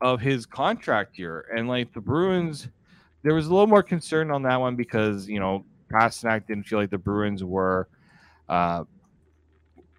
of 0.00 0.20
his 0.20 0.46
contract 0.46 1.18
year, 1.18 1.46
and 1.54 1.68
like 1.68 1.92
the 1.92 2.00
Bruins, 2.00 2.68
there 3.22 3.34
was 3.34 3.46
a 3.46 3.50
little 3.50 3.66
more 3.66 3.82
concern 3.82 4.30
on 4.30 4.42
that 4.44 4.58
one 4.58 4.74
because 4.74 5.28
you 5.28 5.38
know 5.38 5.66
Pastrnak 5.92 6.46
didn't 6.46 6.64
feel 6.64 6.78
like 6.78 6.90
the 6.90 6.98
Bruins 6.98 7.44
were. 7.44 7.88
Uh, 8.48 8.84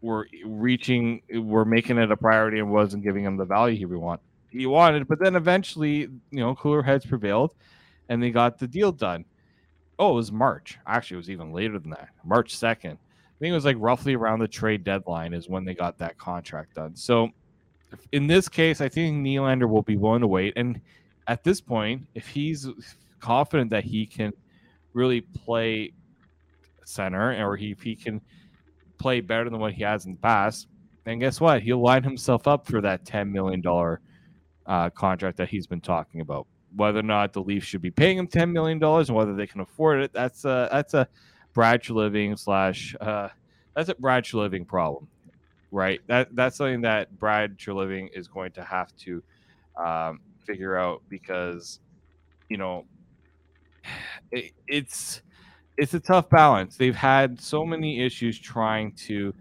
were 0.02 0.28
reaching, 0.46 1.22
were 1.34 1.64
making 1.64 1.98
it 1.98 2.12
a 2.12 2.18
priority 2.18 2.60
and 2.60 2.70
wasn't 2.70 3.02
giving 3.02 3.24
him 3.24 3.38
the 3.38 3.46
value 3.46 3.78
he 3.78 3.86
want 3.86 4.20
he 4.50 4.66
wanted. 4.66 5.08
But 5.08 5.18
then 5.18 5.38
eventually, 5.38 6.02
you 6.02 6.20
know, 6.32 6.54
cooler 6.56 6.84
heads 6.84 7.06
prevailed, 7.06 7.56
and 8.10 8.22
they 8.22 8.30
got 8.30 8.60
the 8.60 8.68
deal 8.68 8.92
done 8.92 9.24
oh, 10.04 10.12
it 10.12 10.16
was 10.16 10.32
March. 10.32 10.78
Actually, 10.86 11.16
it 11.16 11.18
was 11.18 11.30
even 11.30 11.52
later 11.54 11.80
than 11.80 11.92
that. 11.92 12.10
March 12.26 12.56
2nd. 12.56 12.94
I 12.94 13.40
think 13.40 13.52
it 13.52 13.54
was 13.54 13.66
like 13.66 13.78
roughly 13.80 14.16
around 14.16 14.40
the 14.40 14.48
trade 14.48 14.84
deadline 14.84 15.34
is 15.34 15.50
when 15.50 15.66
they 15.66 15.74
got 15.74 15.98
that 16.00 16.18
contract 16.18 16.76
done. 16.76 16.96
So 16.96 17.30
in 18.12 18.28
this 18.28 18.50
case, 18.50 18.82
I 18.82 18.90
think 18.90 19.26
Nylander 19.26 19.70
will 19.70 19.82
be 19.82 19.98
willing 19.98 20.22
to 20.22 20.28
wait. 20.28 20.54
And 20.56 20.80
at 21.28 21.44
this 21.44 21.62
point, 21.62 22.08
if 22.16 22.28
he's 22.28 22.68
confident 23.20 23.70
that 23.72 23.84
he 23.84 24.06
can 24.06 24.34
really 24.94 25.22
play 25.22 25.94
center 26.86 27.46
or 27.46 27.56
he, 27.56 27.72
if 27.72 27.82
he 27.82 27.96
can 27.96 28.22
play 28.98 29.22
better 29.22 29.50
than 29.50 29.60
what 29.60 29.74
he 29.74 29.84
has 29.84 30.06
in 30.06 30.14
the 30.14 30.20
past, 30.20 30.68
then 31.04 31.20
guess 31.20 31.42
what? 31.42 31.62
He'll 31.62 31.82
line 31.82 32.04
himself 32.04 32.48
up 32.48 32.66
for 32.66 32.82
that 32.82 33.06
$10 33.06 33.32
million 33.32 33.64
uh, 34.66 34.90
contract 34.92 35.38
that 35.38 35.50
he's 35.50 35.68
been 35.68 35.82
talking 35.82 36.22
about 36.22 36.48
whether 36.76 37.00
or 37.00 37.04
not 37.04 37.34
the 37.34 37.42
Leafs 37.42 37.66
should 37.66 37.82
be 37.82 37.92
paying 37.92 38.18
him 38.18 38.28
ten 38.28 38.52
million 38.52 38.80
dollars 38.80 39.10
and 39.10 39.18
whether 39.18 39.36
they 39.36 39.48
can 39.48 39.62
afford 39.62 40.02
it. 40.02 40.12
That's 40.14 40.46
a 40.46 40.70
that's 40.72 40.94
a 40.94 41.08
Brad 41.54 41.82
Treliving 41.82 42.38
slash 42.38 42.96
uh, 43.00 43.30
that's 43.76 43.90
a 43.90 43.96
Brad 43.96 44.24
Treliving 44.24 44.68
problem, 44.68 45.08
right? 45.72 46.02
That 46.08 46.36
that's 46.36 46.58
something 46.58 46.82
that 46.82 47.18
Brad 47.20 47.58
Treliving 47.58 48.10
is 48.14 48.28
going 48.28 48.52
to 48.54 48.64
have 48.64 48.96
to 48.98 49.24
um, 49.78 50.22
figure 50.46 50.78
out 50.78 51.02
because 51.10 51.80
you 52.50 52.58
know 52.58 52.86
it, 54.32 54.52
it's 54.68 55.22
it's 55.78 55.94
a 55.94 56.00
tough 56.00 56.30
balance. 56.30 56.78
They've 56.78 56.96
had 56.96 57.40
so 57.40 57.66
many 57.66 58.02
issues 58.06 58.40
trying 58.40 58.92
to 59.08 59.34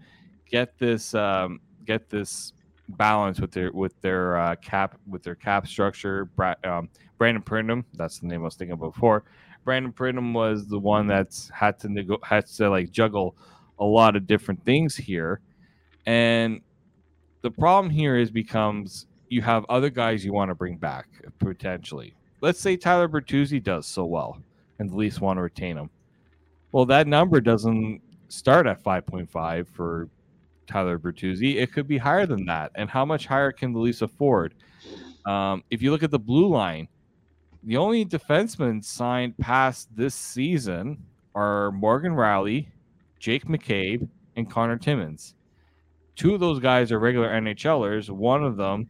get 0.49 0.77
this 0.77 1.13
um, 1.13 1.59
get 1.85 2.09
this 2.09 2.53
balance 2.89 3.39
with 3.39 3.51
their 3.51 3.71
with 3.71 3.99
their 4.01 4.37
uh, 4.37 4.55
cap 4.57 4.99
with 5.07 5.23
their 5.23 5.35
cap 5.35 5.67
structure. 5.67 6.29
Um, 6.63 6.89
Brandon 7.17 7.43
Pridham, 7.43 7.85
that's 7.93 8.19
the 8.19 8.27
name 8.27 8.41
I 8.41 8.45
was 8.45 8.55
thinking 8.55 8.77
before. 8.77 9.23
Brandon 9.63 9.93
Pridham 9.93 10.33
was 10.33 10.67
the 10.67 10.79
one 10.79 11.07
that's 11.07 11.49
had 11.49 11.79
to 11.79 12.19
had 12.23 12.47
to 12.47 12.69
like 12.69 12.91
juggle 12.91 13.35
a 13.79 13.85
lot 13.85 14.15
of 14.15 14.27
different 14.27 14.63
things 14.65 14.95
here, 14.95 15.39
and 16.05 16.61
the 17.41 17.51
problem 17.51 17.89
here 17.89 18.17
is 18.17 18.31
becomes 18.31 19.07
you 19.29 19.41
have 19.41 19.65
other 19.69 19.89
guys 19.89 20.23
you 20.23 20.33
want 20.33 20.49
to 20.49 20.55
bring 20.55 20.77
back 20.77 21.07
potentially. 21.39 22.13
Let's 22.41 22.59
say 22.59 22.75
Tyler 22.75 23.07
Bertuzzi 23.07 23.63
does 23.63 23.85
so 23.85 24.05
well, 24.05 24.37
and 24.79 24.89
the 24.89 24.95
Leafs 24.95 25.21
want 25.21 25.37
to 25.37 25.41
retain 25.41 25.77
him. 25.77 25.89
Well, 26.71 26.85
that 26.85 27.07
number 27.07 27.39
doesn't 27.39 28.01
start 28.27 28.67
at 28.67 28.83
5.5 28.83 29.67
for 29.67 30.09
Tyler 30.67 30.99
Bertuzzi. 30.99 31.55
It 31.55 31.71
could 31.71 31.87
be 31.87 31.97
higher 31.97 32.25
than 32.25 32.45
that. 32.45 32.71
And 32.75 32.89
how 32.89 33.05
much 33.05 33.25
higher 33.25 33.51
can 33.51 33.73
the 33.73 33.79
Leafs 33.79 34.01
afford? 34.01 34.53
Um, 35.25 35.63
if 35.69 35.81
you 35.81 35.91
look 35.91 36.03
at 36.03 36.11
the 36.11 36.19
blue 36.19 36.47
line, 36.47 36.87
the 37.63 37.77
only 37.77 38.05
defensemen 38.05 38.83
signed 38.83 39.37
past 39.37 39.87
this 39.95 40.15
season 40.15 40.97
are 41.33 41.71
Morgan 41.71 42.13
Rielly, 42.13 42.67
Jake 43.19 43.45
McCabe, 43.45 44.07
and 44.35 44.49
Connor 44.49 44.77
Timmins. 44.77 45.35
Two 46.15 46.33
of 46.33 46.39
those 46.39 46.59
guys 46.59 46.91
are 46.91 46.99
regular 46.99 47.29
NHLers. 47.29 48.09
One 48.09 48.43
of 48.43 48.57
them 48.57 48.89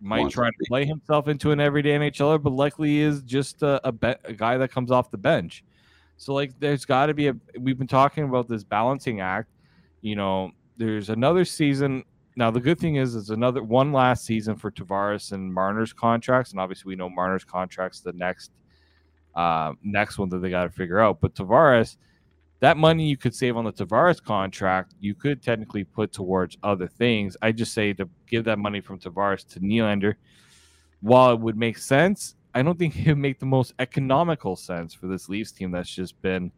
might 0.00 0.30
try 0.30 0.48
to 0.48 0.64
play 0.68 0.86
himself 0.86 1.28
into 1.28 1.50
an 1.50 1.60
everyday 1.60 1.98
NHLer, 1.98 2.40
but 2.40 2.52
likely 2.52 3.00
is 3.00 3.22
just 3.22 3.62
a, 3.62 3.86
a, 3.86 3.92
be- 3.92 4.14
a 4.24 4.32
guy 4.32 4.56
that 4.56 4.70
comes 4.70 4.90
off 4.90 5.10
the 5.10 5.18
bench. 5.18 5.64
So, 6.16 6.34
like, 6.34 6.58
there's 6.58 6.84
got 6.84 7.06
to 7.06 7.14
be 7.14 7.28
a. 7.28 7.36
We've 7.58 7.78
been 7.78 7.86
talking 7.86 8.24
about 8.24 8.48
this 8.48 8.64
balancing 8.64 9.20
act 9.20 9.50
you 10.00 10.16
know, 10.16 10.52
there's 10.76 11.10
another 11.10 11.44
season. 11.44 12.04
Now 12.36 12.50
the 12.50 12.60
good 12.60 12.78
thing 12.78 12.96
is, 12.96 13.14
it's 13.16 13.30
another 13.30 13.62
one 13.62 13.92
last 13.92 14.24
season 14.24 14.56
for 14.56 14.70
Tavares 14.70 15.32
and 15.32 15.52
Marner's 15.52 15.92
contracts, 15.92 16.52
and 16.52 16.60
obviously 16.60 16.90
we 16.90 16.96
know 16.96 17.08
Marner's 17.08 17.44
contracts 17.44 18.00
the 18.00 18.12
next 18.12 18.52
uh, 19.34 19.72
next 19.82 20.18
one 20.18 20.28
that 20.30 20.38
they 20.38 20.50
got 20.50 20.64
to 20.64 20.70
figure 20.70 20.98
out. 20.98 21.20
But 21.20 21.34
Tavares, 21.34 21.96
that 22.60 22.76
money 22.76 23.06
you 23.06 23.16
could 23.16 23.34
save 23.34 23.56
on 23.56 23.64
the 23.64 23.72
Tavares 23.72 24.22
contract, 24.22 24.94
you 25.00 25.14
could 25.14 25.42
technically 25.42 25.84
put 25.84 26.12
towards 26.12 26.56
other 26.62 26.88
things. 26.88 27.36
I 27.40 27.52
just 27.52 27.72
say 27.72 27.92
to 27.94 28.08
give 28.26 28.44
that 28.44 28.58
money 28.58 28.80
from 28.80 28.98
Tavares 28.98 29.46
to 29.50 29.60
Nylander, 29.60 30.14
while 31.00 31.32
it 31.32 31.40
would 31.40 31.56
make 31.56 31.78
sense, 31.78 32.34
I 32.54 32.62
don't 32.62 32.78
think 32.78 32.96
it 33.06 33.08
would 33.08 33.18
make 33.18 33.38
the 33.38 33.46
most 33.46 33.74
economical 33.78 34.56
sense 34.56 34.94
for 34.94 35.06
this 35.06 35.28
Leafs 35.28 35.52
team 35.52 35.70
that's 35.70 35.94
just 35.94 36.20
been 36.20 36.50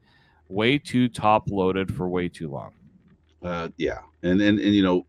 way 0.48 0.78
too 0.78 1.08
top 1.08 1.48
loaded 1.50 1.94
for 1.94 2.08
way 2.08 2.28
too 2.28 2.48
long. 2.48 2.72
Uh, 3.42 3.68
yeah, 3.76 4.00
and 4.22 4.40
and 4.40 4.58
and 4.58 4.74
you 4.74 4.82
know, 4.82 5.06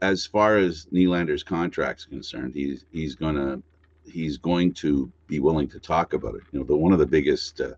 as 0.00 0.24
far 0.26 0.58
as 0.58 0.86
Nylander's 0.92 1.42
contract's 1.42 2.04
concerned, 2.04 2.54
he's 2.54 2.84
he's 2.92 3.14
gonna 3.14 3.60
he's 4.04 4.36
going 4.38 4.72
to 4.74 5.10
be 5.26 5.40
willing 5.40 5.68
to 5.68 5.80
talk 5.80 6.12
about 6.12 6.34
it. 6.34 6.42
You 6.52 6.60
know, 6.60 6.64
the 6.64 6.76
one 6.76 6.92
of 6.92 6.98
the 6.98 7.06
biggest 7.06 7.60
uh, 7.60 7.74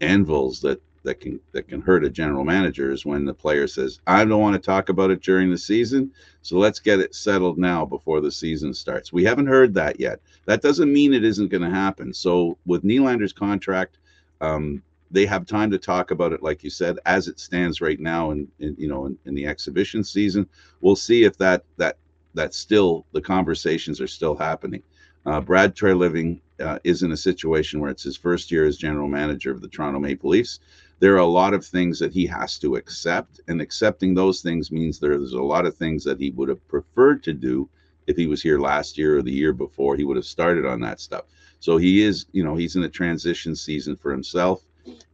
anvils 0.00 0.60
that 0.60 0.80
that 1.04 1.20
can 1.20 1.40
that 1.52 1.68
can 1.68 1.80
hurt 1.80 2.04
a 2.04 2.10
general 2.10 2.44
manager 2.44 2.92
is 2.92 3.04
when 3.04 3.24
the 3.24 3.34
player 3.34 3.66
says, 3.66 4.00
"I 4.06 4.24
don't 4.24 4.40
want 4.40 4.54
to 4.54 4.66
talk 4.66 4.88
about 4.88 5.10
it 5.10 5.20
during 5.20 5.50
the 5.50 5.58
season, 5.58 6.12
so 6.42 6.56
let's 6.56 6.78
get 6.78 7.00
it 7.00 7.14
settled 7.14 7.58
now 7.58 7.84
before 7.84 8.20
the 8.20 8.32
season 8.32 8.72
starts." 8.72 9.12
We 9.12 9.24
haven't 9.24 9.46
heard 9.46 9.74
that 9.74 10.00
yet. 10.00 10.20
That 10.46 10.62
doesn't 10.62 10.92
mean 10.92 11.12
it 11.12 11.24
isn't 11.24 11.48
going 11.48 11.62
to 11.62 11.70
happen. 11.70 12.14
So 12.14 12.56
with 12.66 12.82
Nylander's 12.82 13.32
contract, 13.32 13.98
um, 14.40 14.82
they 15.12 15.26
have 15.26 15.46
time 15.46 15.70
to 15.70 15.78
talk 15.78 16.10
about 16.10 16.32
it, 16.32 16.42
like 16.42 16.64
you 16.64 16.70
said, 16.70 16.98
as 17.04 17.28
it 17.28 17.38
stands 17.38 17.80
right 17.80 18.00
now, 18.00 18.30
and 18.30 18.48
you 18.58 18.88
know, 18.88 19.06
in, 19.06 19.18
in 19.26 19.34
the 19.34 19.46
exhibition 19.46 20.02
season, 20.02 20.48
we'll 20.80 20.96
see 20.96 21.24
if 21.24 21.36
that 21.38 21.64
that 21.76 21.98
that 22.34 22.54
still 22.54 23.06
the 23.12 23.20
conversations 23.20 24.00
are 24.00 24.06
still 24.06 24.34
happening. 24.34 24.82
Uh, 25.26 25.40
Brad 25.40 25.76
Treliving 25.76 26.40
uh, 26.60 26.78
is 26.82 27.02
in 27.02 27.12
a 27.12 27.16
situation 27.16 27.78
where 27.78 27.90
it's 27.90 28.02
his 28.02 28.16
first 28.16 28.50
year 28.50 28.64
as 28.64 28.76
general 28.76 29.06
manager 29.06 29.50
of 29.50 29.60
the 29.60 29.68
Toronto 29.68 30.00
Maple 30.00 30.30
Leafs. 30.30 30.60
There 30.98 31.14
are 31.14 31.18
a 31.18 31.26
lot 31.26 31.52
of 31.52 31.64
things 31.64 31.98
that 31.98 32.12
he 32.12 32.26
has 32.26 32.58
to 32.60 32.76
accept 32.76 33.40
and 33.48 33.60
accepting 33.60 34.14
those 34.14 34.40
things 34.40 34.72
means 34.72 34.98
there's 34.98 35.32
a 35.32 35.42
lot 35.42 35.66
of 35.66 35.76
things 35.76 36.04
that 36.04 36.18
he 36.18 36.30
would 36.30 36.48
have 36.48 36.66
preferred 36.68 37.22
to 37.24 37.32
do 37.32 37.68
if 38.06 38.16
he 38.16 38.26
was 38.26 38.42
here 38.42 38.58
last 38.58 38.96
year 38.96 39.18
or 39.18 39.22
the 39.22 39.32
year 39.32 39.52
before 39.52 39.96
he 39.96 40.04
would 40.04 40.16
have 40.16 40.24
started 40.24 40.64
on 40.64 40.80
that 40.80 41.00
stuff. 41.00 41.24
So 41.60 41.76
he 41.76 42.02
is 42.02 42.26
you 42.32 42.42
know 42.42 42.56
he's 42.56 42.76
in 42.76 42.84
a 42.84 42.88
transition 42.88 43.54
season 43.54 43.96
for 43.96 44.10
himself 44.10 44.64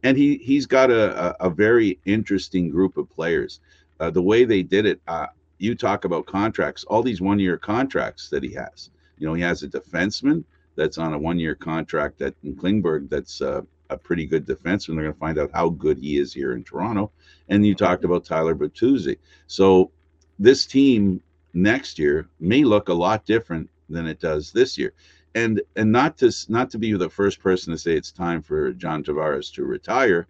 and 0.03 0.17
he 0.17 0.37
he's 0.37 0.65
got 0.65 0.91
a, 0.91 1.41
a, 1.41 1.47
a 1.47 1.49
very 1.49 1.99
interesting 2.05 2.69
group 2.69 2.97
of 2.97 3.09
players 3.09 3.59
uh, 3.99 4.09
the 4.09 4.21
way 4.21 4.45
they 4.45 4.63
did 4.63 4.85
it 4.85 5.01
uh, 5.07 5.27
you 5.57 5.75
talk 5.75 6.05
about 6.05 6.25
contracts 6.25 6.83
all 6.85 7.03
these 7.03 7.21
one 7.21 7.39
year 7.39 7.57
contracts 7.57 8.29
that 8.29 8.43
he 8.43 8.53
has 8.53 8.89
you 9.17 9.27
know 9.27 9.33
he 9.33 9.41
has 9.41 9.63
a 9.63 9.67
defenseman 9.67 10.43
that's 10.75 10.97
on 10.97 11.13
a 11.13 11.17
one 11.17 11.37
year 11.37 11.55
contract 11.55 12.21
at 12.21 12.33
in 12.43 12.55
Klingberg 12.55 13.09
that's 13.09 13.41
uh, 13.41 13.61
a 13.89 13.97
pretty 13.97 14.25
good 14.25 14.45
defenseman. 14.45 14.95
They're 14.95 15.03
going 15.03 15.13
to 15.13 15.19
find 15.19 15.39
out 15.39 15.51
how 15.53 15.69
good 15.69 15.97
he 15.97 16.17
is 16.17 16.33
here 16.33 16.53
in 16.53 16.63
Toronto. 16.63 17.11
And 17.49 17.65
you 17.65 17.75
talked 17.75 18.03
about 18.03 18.25
Tyler 18.25 18.55
Bertuzzi. 18.55 19.17
So 19.47 19.91
this 20.37 20.65
team 20.65 21.21
next 21.53 21.99
year 21.99 22.29
may 22.39 22.63
look 22.63 22.89
a 22.89 22.93
lot 22.93 23.25
different 23.25 23.69
than 23.89 24.05
it 24.07 24.19
does 24.19 24.51
this 24.51 24.77
year. 24.77 24.93
And 25.35 25.61
and 25.75 25.91
not 25.91 26.17
to 26.19 26.31
not 26.49 26.69
to 26.71 26.79
be 26.79 26.93
the 26.93 27.09
first 27.09 27.39
person 27.39 27.71
to 27.71 27.77
say 27.77 27.95
it's 27.95 28.11
time 28.11 28.41
for 28.41 28.71
John 28.73 29.03
Tavares 29.03 29.53
to 29.53 29.63
retire, 29.63 30.27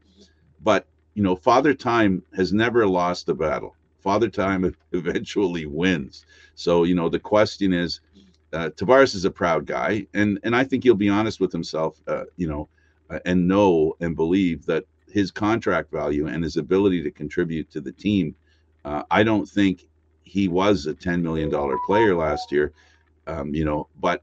but 0.62 0.86
you 1.14 1.24
know, 1.24 1.36
Father 1.36 1.74
Time 1.74 2.24
has 2.36 2.54
never 2.54 2.86
lost 2.86 3.30
a 3.30 3.34
battle. 3.34 3.76
Father 4.00 4.30
Time 4.30 4.76
eventually 4.92 5.66
wins. 5.66 6.26
So 6.56 6.84
you 6.84 6.96
know, 6.96 7.10
the 7.10 7.20
question 7.20 7.74
is, 7.74 8.02
uh, 8.52 8.70
Tavares 8.76 9.16
is 9.16 9.26
a 9.26 9.32
proud 9.32 9.66
guy, 9.66 10.06
and 10.14 10.40
and 10.44 10.56
I 10.56 10.64
think 10.66 10.84
he'll 10.84 10.96
be 10.96 11.10
honest 11.10 11.40
with 11.40 11.52
himself. 11.52 12.02
Uh, 12.08 12.26
you 12.36 12.48
know, 12.48 12.68
uh, 13.10 13.20
and 13.26 13.48
know 13.48 13.96
and 14.02 14.16
believe 14.16 14.66
that 14.66 14.84
his 15.12 15.32
contract 15.32 15.92
value 15.92 16.28
and 16.28 16.44
his 16.44 16.58
ability 16.58 17.04
to 17.04 17.12
contribute 17.12 17.70
to 17.72 17.82
the 17.82 17.92
team. 17.92 18.36
Uh, 18.86 19.04
I 19.12 19.24
don't 19.24 19.48
think 19.48 19.88
he 20.24 20.48
was 20.48 20.86
a 20.86 20.94
$10 20.94 21.22
million 21.22 21.52
player 21.86 22.16
last 22.16 22.52
year, 22.52 22.72
um, 23.28 23.54
you 23.54 23.66
know, 23.66 23.88
but, 24.00 24.22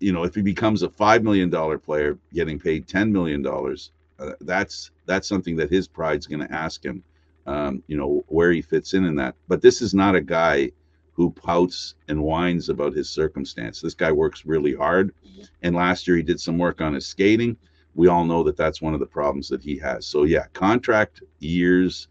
you 0.00 0.12
know, 0.12 0.24
if 0.24 0.34
he 0.34 0.42
becomes 0.42 0.82
a 0.82 0.88
$5 0.88 1.22
million 1.22 1.50
player 1.80 2.18
getting 2.34 2.58
paid 2.58 2.86
$10 2.86 3.10
million, 3.10 3.46
uh, 3.46 4.32
that's, 4.40 4.90
that's 5.06 5.28
something 5.28 5.56
that 5.56 5.70
his 5.70 5.88
pride's 5.88 6.26
going 6.26 6.46
to 6.46 6.52
ask 6.52 6.84
him, 6.84 7.02
um, 7.46 7.82
you 7.86 7.96
know, 7.96 8.24
where 8.28 8.52
he 8.52 8.62
fits 8.62 8.94
in 8.94 9.04
in 9.04 9.16
that. 9.16 9.34
But 9.48 9.62
this 9.62 9.80
is 9.82 9.94
not 9.94 10.14
a 10.14 10.20
guy 10.20 10.72
who 11.12 11.30
pouts 11.30 11.94
and 12.08 12.22
whines 12.22 12.68
about 12.68 12.94
his 12.94 13.08
circumstance. 13.08 13.80
This 13.80 13.94
guy 13.94 14.12
works 14.12 14.44
really 14.44 14.74
hard. 14.74 15.14
And 15.62 15.74
last 15.74 16.06
year 16.06 16.18
he 16.18 16.22
did 16.22 16.40
some 16.40 16.58
work 16.58 16.82
on 16.82 16.92
his 16.92 17.06
skating. 17.06 17.56
We 17.94 18.08
all 18.08 18.26
know 18.26 18.42
that 18.42 18.58
that's 18.58 18.82
one 18.82 18.92
of 18.92 19.00
the 19.00 19.06
problems 19.06 19.48
that 19.48 19.62
he 19.62 19.78
has. 19.78 20.06
So, 20.06 20.24
yeah, 20.24 20.44
contract 20.52 21.22
years 21.38 22.08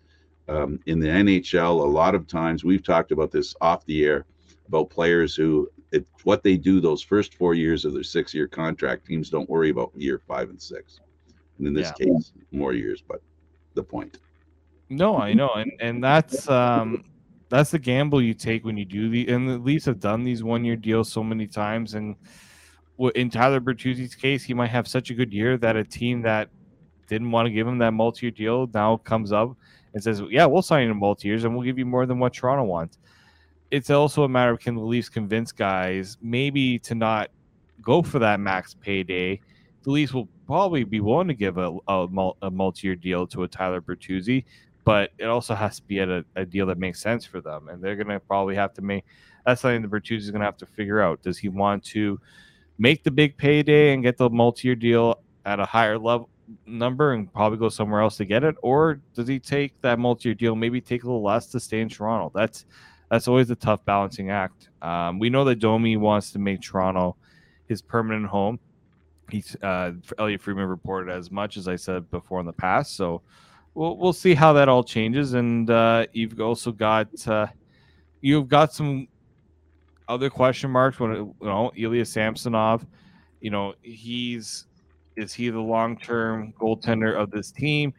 um, 0.48 0.80
in 0.88 1.00
the 1.00 1.08
NHL, 1.08 1.82
a 1.84 1.88
lot 1.88 2.16
of 2.16 2.26
times 2.26 2.64
we've 2.64 2.84
talked 2.84 3.12
about 3.12 3.32
this 3.32 3.56
off 3.62 3.86
the 3.86 4.06
air 4.06 4.26
about 4.68 4.90
players 4.90 5.36
who, 5.36 5.70
it, 5.96 6.08
what 6.24 6.44
they 6.44 6.58
do 6.58 6.80
those 6.80 7.02
first 7.02 7.34
four 7.36 7.54
years 7.54 7.86
of 7.86 7.94
their 7.94 8.04
six 8.04 8.34
year 8.34 8.48
contract, 8.48 9.06
teams 9.06 9.30
don't 9.30 9.50
worry 9.50 9.70
about 9.70 9.92
year 9.96 10.22
five 10.28 10.50
and 10.50 10.62
six. 10.62 11.00
And 11.58 11.68
in 11.68 11.74
this 11.74 11.92
yeah. 12.00 12.06
case, 12.06 12.34
more 12.52 12.74
years, 12.74 13.02
but 13.02 13.22
the 13.74 13.84
point. 13.84 14.20
No, 14.90 15.18
I 15.18 15.34
know. 15.34 15.54
And, 15.56 15.72
and 15.80 16.04
that's, 16.04 16.50
um, 16.50 17.06
that's 17.50 17.72
the 17.72 17.80
gamble 17.80 18.22
you 18.22 18.34
take 18.34 18.66
when 18.66 18.76
you 18.78 18.86
do 18.86 19.10
the 19.10 19.28
and 19.30 19.48
the 19.48 19.58
Leafs 19.58 19.86
have 19.86 20.00
done 20.00 20.24
these 20.24 20.44
one 20.44 20.66
year 20.66 20.76
deals 20.76 21.12
so 21.12 21.24
many 21.24 21.48
times 21.48 21.94
and 21.94 22.16
in 23.14 23.30
Tyler 23.30 23.62
Bertuzzi's 23.62 24.16
case 24.16 24.44
he 24.44 24.54
might 24.54 24.70
have 24.72 24.88
such 24.88 25.10
a 25.10 25.14
good 25.14 25.32
year 25.32 25.58
that 25.58 25.76
a 25.76 25.84
team 25.84 26.22
that 26.24 26.50
didn't 27.08 27.32
want 27.32 27.46
to 27.46 27.52
give 27.52 27.68
him 27.68 27.78
that 27.78 27.92
multi-year 27.92 28.32
deal 28.32 28.68
now 28.74 28.98
comes 28.98 29.32
up 29.32 29.56
and 29.94 30.04
says 30.04 30.22
yeah 30.30 30.46
we'll 30.46 30.62
sign 30.62 30.86
you 30.86 30.92
in 30.92 30.98
multi-years 30.98 31.44
and 31.44 31.56
we'll 31.56 31.64
give 31.64 31.78
you 31.78 31.86
more 31.86 32.06
than 32.06 32.20
what 32.20 32.34
Toronto 32.34 32.64
wants 32.64 32.98
it's 33.76 33.90
also 33.90 34.24
a 34.24 34.30
matter 34.30 34.52
of 34.52 34.60
can 34.60 34.76
the 34.76 34.82
Leafs 34.82 35.10
convince 35.10 35.52
guys 35.52 36.18
maybe 36.22 36.80
to 36.80 36.96
not 36.96 37.30
go 37.82 38.02
for 38.02 38.20
that 38.20 38.40
max 38.40 38.74
payday 38.74 39.40
the 39.84 39.92
Leafs 39.92 40.14
will 40.14 40.28
probably 40.48 40.84
be 40.84 41.00
willing 41.00 41.28
to 41.28 41.34
give 41.34 41.58
a, 41.58 41.78
a, 41.88 42.52
multi-year 42.52 42.96
deal 42.96 43.28
to 43.28 43.44
a 43.44 43.48
Tyler 43.48 43.82
Bertuzzi 43.82 44.44
but 44.86 45.12
it 45.18 45.26
also 45.26 45.56
has 45.56 45.78
to 45.78 45.84
be 45.84 46.00
at 46.00 46.08
a, 46.08 46.24
a 46.36 46.46
deal 46.46 46.68
that 46.68 46.78
makes 46.78 47.02
sense 47.02 47.26
for 47.26 47.42
them. 47.42 47.68
And 47.70 47.84
they're 47.84 47.96
going 47.96 48.08
to 48.08 48.20
probably 48.20 48.56
have 48.56 48.74
to 48.76 48.82
make 48.82 49.04
that's 49.46 49.62
something 49.62 49.82
the 49.82 49.88
Bertuzzi 49.88 50.18
is 50.18 50.32
going 50.32 50.40
to 50.40 50.46
have 50.46 50.58
to 50.58 50.66
figure 50.66 51.02
out. 51.02 51.22
Does 51.22 51.38
he 51.38 51.50
want 51.50 51.84
to 51.86 52.20
make 52.78 53.04
the 53.04 53.12
big 53.12 53.36
payday 53.36 53.94
and 53.94 54.02
get 54.02 54.18
the 54.18 54.30
multi 54.30 54.68
year 54.68 54.76
deal 54.76 55.20
at 55.46 55.60
a 55.60 55.66
higher 55.66 55.98
level? 55.98 56.30
number 56.68 57.14
and 57.14 57.34
probably 57.34 57.58
go 57.58 57.70
somewhere 57.70 58.02
else 58.02 58.18
to 58.18 58.24
get 58.24 58.44
it 58.44 58.54
or 58.62 59.02
does 59.16 59.28
he 59.28 59.40
take 59.40 59.74
that 59.82 59.98
multi-year 59.98 60.36
deal 60.36 60.56
maybe 60.56 60.80
take 60.80 61.02
a 61.02 61.08
little 61.08 61.24
less 61.24 61.48
to 61.48 61.60
stay 61.60 61.82
in 61.82 61.90
toronto 61.90 62.32
that's 62.36 62.68
that's 63.10 63.28
always 63.28 63.50
a 63.50 63.56
tough 63.56 63.84
balancing 63.86 64.30
act 64.30 64.70
um, 64.82 65.20
we 65.20 65.30
know 65.30 65.44
that 65.44 65.60
domi 65.60 65.98
wants 65.98 66.32
to 66.32 66.40
make 66.40 66.62
toronto 66.62 67.16
his 67.68 67.82
permanent 67.82 68.28
home 68.28 68.60
he's 69.30 69.56
uh, 69.64 69.92
elliotte 70.20 70.42
friedman 70.42 70.68
reported 70.68 71.12
as 71.12 71.32
much 71.32 71.58
as 71.58 71.68
i 71.68 71.76
said 71.76 72.10
before 72.12 72.40
in 72.40 72.46
the 72.46 72.54
past 72.54 72.96
so 72.96 73.22
we'll 73.76 73.98
we'll 73.98 74.14
see 74.14 74.34
how 74.34 74.54
that 74.54 74.68
all 74.68 74.84
changes. 74.84 75.34
And 75.34 75.70
uh, 75.70 76.08
you've 76.14 76.40
also 76.40 76.72
got 76.72 77.28
uh, 77.28 77.48
you've 78.22 78.48
got 78.48 78.74
some 78.74 79.08
other 80.08 80.32
question 80.32 80.72
marks. 80.72 81.00
When 81.00 81.14
you 81.14 81.36
know 81.42 81.72
Ilya 81.76 82.06
Samsonov, 82.06 82.86
you 83.42 83.52
know 83.52 83.76
he's 83.84 84.66
is 85.16 85.32
he 85.34 85.50
the 85.50 85.60
long 85.60 85.98
term 85.98 86.54
goaltender 86.60 87.16
of 87.16 87.30
this 87.30 87.52
team? 87.52 87.94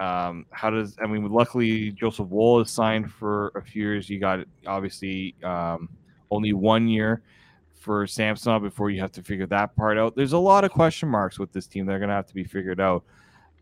Um, 0.00 0.46
how 0.50 0.70
does 0.70 0.96
I 1.02 1.06
mean? 1.06 1.28
Luckily, 1.30 1.92
Joseph 1.92 2.28
Woll 2.28 2.60
is 2.60 2.70
signed 2.70 3.12
for 3.12 3.52
a 3.54 3.62
few 3.62 3.82
years. 3.82 4.08
You 4.08 4.18
got 4.18 4.40
obviously 4.66 5.34
um, 5.44 5.90
only 6.30 6.54
one 6.54 6.88
year 6.88 7.22
for 7.74 8.06
Samsonov 8.06 8.62
before 8.62 8.90
you 8.90 9.00
have 9.00 9.12
to 9.12 9.22
figure 9.22 9.46
that 9.46 9.76
part 9.76 9.98
out. 9.98 10.16
There's 10.16 10.32
a 10.32 10.38
lot 10.38 10.64
of 10.64 10.70
question 10.70 11.08
marks 11.08 11.38
with 11.38 11.52
this 11.52 11.66
team. 11.66 11.84
They're 11.84 11.98
going 11.98 12.08
to 12.08 12.14
have 12.14 12.26
to 12.26 12.34
be 12.34 12.44
figured 12.44 12.80
out. 12.80 13.04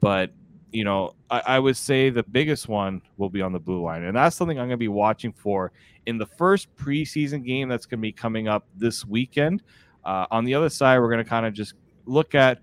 But 0.00 0.30
you 0.70 0.84
know, 0.84 1.14
I, 1.30 1.42
I, 1.46 1.58
would 1.58 1.76
say 1.76 2.10
the 2.10 2.22
biggest 2.22 2.68
one 2.68 3.00
will 3.16 3.30
be 3.30 3.40
on 3.40 3.52
the 3.52 3.58
blue 3.58 3.82
line. 3.82 4.04
And 4.04 4.14
that's 4.14 4.36
something 4.36 4.58
I'm 4.58 4.66
going 4.66 4.70
to 4.70 4.76
be 4.76 4.88
watching 4.88 5.32
for 5.32 5.72
in 6.04 6.18
the 6.18 6.26
first 6.26 6.74
preseason 6.76 7.42
game 7.44 7.68
that's 7.68 7.86
going 7.86 8.00
to 8.00 8.02
be 8.02 8.12
coming 8.12 8.48
up 8.48 8.66
this 8.76 9.06
weekend. 9.06 9.62
Uh, 10.04 10.26
on 10.30 10.44
the 10.44 10.54
other 10.54 10.68
side, 10.68 10.98
we're 10.98 11.10
going 11.10 11.24
to 11.24 11.28
kind 11.28 11.46
of 11.46 11.54
just 11.54 11.74
look 12.04 12.34
at 12.34 12.60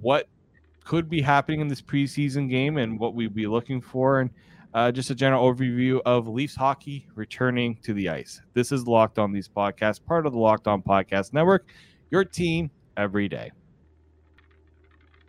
what 0.00 0.28
could 0.86 1.10
be 1.10 1.20
happening 1.20 1.60
in 1.60 1.66
this 1.66 1.82
preseason 1.82 2.48
game 2.48 2.78
and 2.78 2.98
what 2.98 3.14
we'd 3.14 3.34
be 3.34 3.48
looking 3.48 3.80
for. 3.80 4.20
And 4.20 4.30
uh, 4.72 4.92
just 4.92 5.10
a 5.10 5.14
general 5.14 5.52
overview 5.52 6.00
of 6.06 6.28
Leafs 6.28 6.54
hockey 6.54 7.08
returning 7.16 7.76
to 7.82 7.92
the 7.92 8.08
ice. 8.08 8.40
This 8.54 8.70
is 8.70 8.86
Locked 8.86 9.18
On 9.18 9.32
Leafs 9.32 9.48
Podcasts, 9.48 10.02
part 10.02 10.26
of 10.26 10.32
the 10.32 10.38
Locked 10.38 10.68
On 10.68 10.80
Podcast 10.80 11.32
Network, 11.32 11.66
your 12.10 12.24
team 12.24 12.70
every 12.96 13.28
day. 13.28 13.50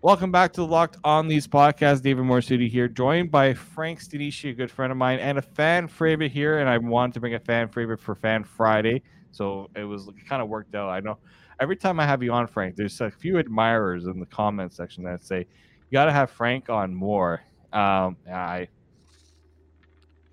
Welcome 0.03 0.31
back 0.31 0.53
to 0.53 0.61
the 0.61 0.67
Locked 0.67 0.97
On 1.03 1.27
Leafs 1.27 1.47
podcasts. 1.47 2.03
David 2.03 2.23
Morassutti 2.23 2.69
here, 2.69 2.87
joined 2.87 3.31
by 3.31 3.55
Frank 3.55 3.99
Stanisci, 3.99 4.51
a 4.51 4.53
good 4.53 4.69
friend 4.69 4.91
of 4.91 4.97
mine, 4.97 5.17
and 5.17 5.39
a 5.39 5.41
fan 5.41 5.87
favorite 5.87 6.31
here. 6.31 6.59
And 6.59 6.69
I 6.69 6.77
wanted 6.77 7.15
to 7.15 7.19
bring 7.19 7.33
a 7.33 7.39
fan 7.39 7.67
favorite 7.67 7.99
for 7.99 8.13
Fan 8.13 8.43
Friday, 8.43 9.01
so 9.31 9.71
it 9.75 9.85
was 9.85 10.07
kind 10.29 10.39
of 10.39 10.49
worked 10.49 10.75
out. 10.75 10.89
I 10.89 10.99
know 10.99 11.17
every 11.59 11.75
time 11.75 11.99
I 11.99 12.05
have 12.05 12.23
you 12.23 12.31
on, 12.31 12.47
Frank, 12.47 12.75
there's 12.75 12.99
a 13.01 13.11
few 13.11 13.37
admirers 13.37 14.05
in 14.05 14.19
the 14.19 14.25
comment 14.25 14.73
section 14.73 15.03
that 15.03 15.23
say 15.23 15.39
you 15.39 15.91
got 15.91 16.05
to 16.05 16.11
have 16.11 16.31
Frank 16.31 16.69
on 16.69 16.93
more. 16.93 17.41
Um, 17.73 18.17
I 18.31 18.67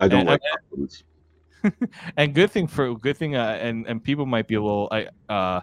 I 0.00 0.08
don't 0.08 0.26
like 0.26 0.40
compliments. 0.50 1.04
and 2.16 2.34
good 2.34 2.50
thing 2.50 2.66
for 2.66 2.94
good 2.98 3.16
thing, 3.16 3.37
uh, 3.37 3.58
and 3.60 3.87
and 3.87 4.02
people 4.02 4.26
might 4.26 4.46
be 4.46 4.54
a 4.54 4.62
little. 4.62 4.88
I 4.90 5.08
uh, 5.28 5.60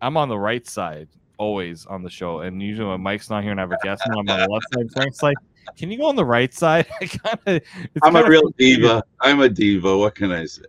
I'm 0.00 0.16
on 0.16 0.28
the 0.28 0.38
right 0.38 0.66
side 0.66 1.08
always 1.40 1.86
on 1.86 2.02
the 2.02 2.10
show. 2.10 2.40
And 2.40 2.62
usually 2.62 2.88
when 2.88 3.00
Mike's 3.00 3.30
not 3.30 3.42
here 3.42 3.50
and 3.50 3.58
I 3.58 3.62
have 3.62 3.72
a 3.72 3.78
guest, 3.82 4.02
I'm 4.06 4.18
on 4.18 4.26
the 4.26 4.46
left 4.46 4.66
side. 4.74 4.92
Frank's 4.92 5.22
like, 5.22 5.36
can 5.76 5.90
you 5.90 5.96
go 5.96 6.04
on 6.04 6.14
the 6.14 6.24
right 6.24 6.52
side? 6.52 6.86
kinda, 7.00 7.62
I'm 8.02 8.14
a 8.14 8.28
real 8.28 8.50
diva. 8.58 9.02
I'm 9.20 9.40
a 9.40 9.48
diva. 9.48 9.96
What 9.96 10.14
can 10.14 10.30
I 10.32 10.44
say? 10.44 10.62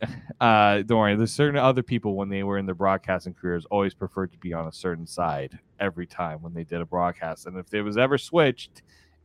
Uh, 0.38 0.82
don't 0.82 0.98
worry. 0.98 1.16
There's 1.16 1.32
certain 1.32 1.58
other 1.58 1.82
people 1.82 2.14
when 2.14 2.28
they 2.28 2.42
were 2.42 2.58
in 2.58 2.66
their 2.66 2.74
broadcasting 2.74 3.32
careers 3.32 3.64
always 3.70 3.94
preferred 3.94 4.32
to 4.32 4.38
be 4.38 4.52
on 4.52 4.66
a 4.66 4.72
certain 4.72 5.06
side 5.06 5.58
every 5.80 6.06
time 6.06 6.42
when 6.42 6.52
they 6.52 6.62
did 6.62 6.82
a 6.82 6.84
broadcast, 6.84 7.46
and 7.46 7.56
if 7.56 7.72
it 7.72 7.80
was 7.80 7.96
ever 7.96 8.18
switched, 8.18 8.82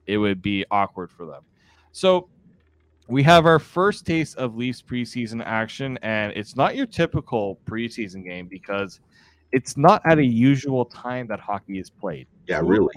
it 0.07 0.17
would 0.17 0.41
be 0.41 0.63
awkward 0.71 1.12
for 1.12 1.25
them. 1.25 1.43
So 1.91 2.29
we 3.10 3.23
have 3.23 3.45
our 3.45 3.60
first 3.60 4.05
taste 4.05 4.38
of 4.38 4.55
Leafs 4.55 4.81
preseason 4.81 5.43
action, 5.45 5.99
and 6.01 6.31
it's 6.34 6.55
not 6.55 6.77
your 6.77 6.86
typical 6.86 7.60
preseason 7.65 8.23
game 8.23 8.47
because 8.47 9.01
it's 9.51 9.75
not 9.75 10.01
at 10.05 10.17
a 10.17 10.25
usual 10.25 10.86
time 10.86 11.27
that 11.27 11.41
hockey 11.41 11.77
is 11.77 11.89
played. 11.89 12.27
Yeah, 12.47 12.62
really. 12.63 12.93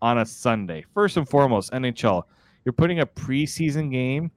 On 0.00 0.18
a 0.18 0.26
Sunday. 0.26 0.84
First 0.94 1.16
and 1.16 1.28
foremost, 1.28 1.72
NHL, 1.72 2.22
you're 2.64 2.72
putting 2.72 3.00
a 3.00 3.06
preseason 3.06 3.90
game 3.90 4.30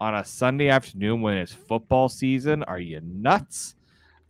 on 0.00 0.14
a 0.14 0.24
Sunday 0.24 0.68
afternoon 0.68 1.22
when 1.22 1.36
it's 1.36 1.52
football 1.52 2.08
season. 2.08 2.62
Are 2.64 2.78
you 2.78 3.00
nuts? 3.02 3.74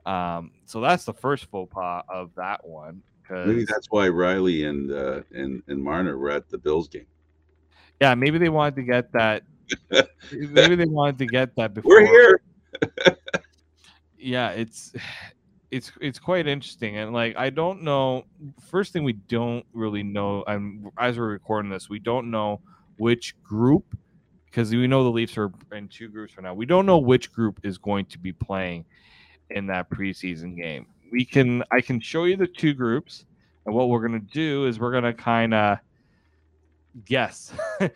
Um, 0.06 0.52
so 0.66 0.80
that's 0.80 1.04
the 1.04 1.14
first 1.14 1.46
faux 1.46 1.72
pas 1.72 2.04
of 2.08 2.30
that 2.36 2.66
one. 2.66 3.02
Maybe 3.30 3.64
that's 3.64 3.86
why 3.90 4.08
Rielly 4.08 4.68
and 4.68 4.92
uh, 4.92 5.22
and 5.32 5.62
and 5.66 5.82
Marner 5.82 6.18
were 6.18 6.30
at 6.30 6.50
the 6.50 6.58
Bills 6.58 6.88
game. 6.88 7.06
Yeah, 8.00 8.14
maybe 8.14 8.38
they 8.38 8.50
wanted 8.50 8.76
to 8.76 8.82
get 8.82 9.10
that. 9.12 9.44
maybe 10.32 10.76
they 10.76 10.84
wanted 10.84 11.18
to 11.18 11.26
get 11.26 11.56
that 11.56 11.72
before. 11.72 12.02
We're 12.02 12.06
here. 12.06 12.40
yeah, 14.18 14.50
it's 14.50 14.92
it's 15.74 15.90
it's 16.00 16.20
quite 16.20 16.46
interesting 16.46 16.98
and 16.98 17.12
like 17.12 17.34
i 17.36 17.50
don't 17.50 17.82
know 17.82 18.24
first 18.70 18.92
thing 18.92 19.02
we 19.02 19.14
don't 19.14 19.66
really 19.72 20.04
know 20.04 20.44
and 20.46 20.88
as 20.98 21.18
we're 21.18 21.26
recording 21.26 21.68
this 21.68 21.88
we 21.88 21.98
don't 21.98 22.30
know 22.30 22.60
which 22.96 23.34
group 23.42 23.98
because 24.54 24.70
we 24.70 24.86
know 24.86 25.02
the 25.02 25.10
leafs 25.10 25.36
are 25.36 25.50
in 25.72 25.88
two 25.88 26.08
groups 26.08 26.32
for 26.32 26.40
now 26.40 26.54
we 26.54 26.64
don't 26.64 26.86
know 26.86 26.98
which 26.98 27.32
group 27.32 27.58
is 27.64 27.76
going 27.76 28.04
to 28.06 28.18
be 28.18 28.32
playing 28.32 28.84
in 29.50 29.66
that 29.66 29.90
preseason 29.90 30.56
game 30.56 30.86
we 31.10 31.24
can 31.24 31.62
i 31.72 31.80
can 31.80 31.98
show 31.98 32.24
you 32.24 32.36
the 32.36 32.46
two 32.46 32.72
groups 32.72 33.24
and 33.66 33.74
what 33.74 33.88
we're 33.88 34.06
going 34.06 34.20
to 34.20 34.32
do 34.32 34.66
is 34.66 34.78
we're 34.78 34.92
going 34.92 35.04
to 35.04 35.12
kind 35.12 35.52
of 35.52 35.78
guess 37.04 37.52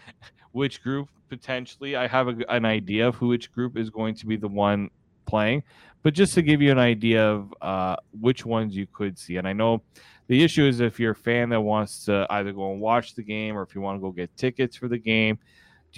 which 0.52 0.82
group 0.82 1.08
potentially 1.28 1.94
i 1.94 2.08
have 2.08 2.26
a, 2.26 2.36
an 2.48 2.64
idea 2.64 3.06
of 3.06 3.14
who 3.14 3.28
which 3.28 3.52
group 3.52 3.76
is 3.76 3.88
going 3.88 4.14
to 4.14 4.26
be 4.26 4.36
the 4.36 4.48
one 4.48 4.90
playing 5.26 5.62
but 6.02 6.14
just 6.14 6.34
to 6.34 6.42
give 6.42 6.62
you 6.62 6.72
an 6.72 6.78
idea 6.78 7.24
of 7.24 7.52
uh, 7.60 7.96
which 8.20 8.46
ones 8.46 8.76
you 8.76 8.86
could 8.86 9.18
see. 9.18 9.36
And 9.36 9.48
I 9.48 9.52
know 9.52 9.82
the 10.28 10.42
issue 10.42 10.64
is 10.64 10.80
if 10.80 11.00
you're 11.00 11.12
a 11.12 11.16
fan 11.16 11.48
that 11.50 11.60
wants 11.60 12.04
to 12.04 12.26
either 12.30 12.52
go 12.52 12.72
and 12.72 12.80
watch 12.80 13.14
the 13.14 13.22
game 13.22 13.56
or 13.56 13.62
if 13.62 13.74
you 13.74 13.80
want 13.80 13.98
to 13.98 14.00
go 14.00 14.12
get 14.12 14.34
tickets 14.36 14.76
for 14.76 14.88
the 14.88 14.98
game, 14.98 15.38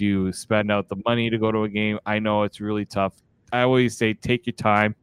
do 0.01 0.07
you 0.07 0.33
spend 0.33 0.71
out 0.71 0.89
the 0.89 0.95
money 1.05 1.29
to 1.29 1.37
go 1.37 1.51
to 1.51 1.61
a 1.61 1.69
game? 1.69 1.99
I 2.07 2.17
know 2.17 2.41
it's 2.41 2.59
really 2.59 2.85
tough. 2.85 3.13
I 3.53 3.61
always 3.61 3.95
say 3.95 4.15
take 4.15 4.47
your 4.47 4.55
time. 4.55 4.95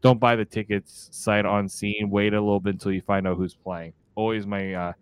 Don't 0.00 0.18
buy 0.18 0.34
the 0.34 0.46
tickets 0.46 1.10
sight 1.12 1.44
on 1.44 1.68
scene. 1.68 2.08
Wait 2.08 2.32
a 2.32 2.40
little 2.40 2.58
bit 2.58 2.72
until 2.72 2.92
you 2.92 3.02
find 3.02 3.28
out 3.28 3.36
who's 3.36 3.54
playing. 3.54 3.92
Always 4.14 4.46
my 4.46 4.72
uh, 4.72 4.92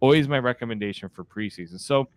always 0.00 0.26
my 0.26 0.40
recommendation 0.40 1.08
for 1.08 1.22
preseason. 1.22 1.78
So 1.78 2.08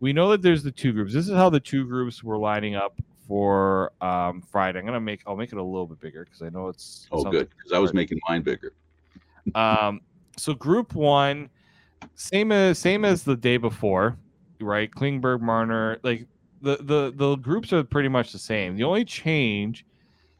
we 0.00 0.12
know 0.12 0.28
that 0.32 0.42
there's 0.42 0.62
the 0.62 0.70
two 0.70 0.92
groups. 0.92 1.14
This 1.14 1.28
is 1.28 1.34
how 1.34 1.48
the 1.48 1.60
two 1.60 1.86
groups 1.86 2.22
were 2.22 2.36
lining 2.36 2.74
up 2.74 3.00
for 3.26 3.92
um, 4.02 4.42
Friday. 4.42 4.80
I'm 4.80 4.84
gonna 4.84 5.00
make 5.00 5.22
I'll 5.26 5.36
make 5.36 5.50
it 5.50 5.56
a 5.56 5.62
little 5.62 5.86
bit 5.86 5.98
bigger 5.98 6.26
because 6.26 6.42
I 6.42 6.50
know 6.50 6.68
it's 6.68 7.06
oh 7.10 7.24
good 7.24 7.48
because 7.56 7.72
I 7.72 7.78
was 7.78 7.94
making 7.94 8.20
mine 8.28 8.42
bigger. 8.42 8.74
um, 9.54 10.02
so 10.36 10.52
Group 10.52 10.94
One, 10.94 11.48
same 12.16 12.52
as 12.52 12.78
same 12.78 13.06
as 13.06 13.22
the 13.22 13.34
day 13.34 13.56
before, 13.56 14.18
right? 14.60 14.90
Klingberg, 14.90 15.40
Marner, 15.40 16.00
like 16.02 16.26
the 16.64 16.78
the 16.82 17.12
the 17.14 17.36
groups 17.36 17.72
are 17.72 17.84
pretty 17.84 18.08
much 18.08 18.32
the 18.32 18.38
same. 18.38 18.76
The 18.76 18.84
only 18.84 19.04
change 19.04 19.84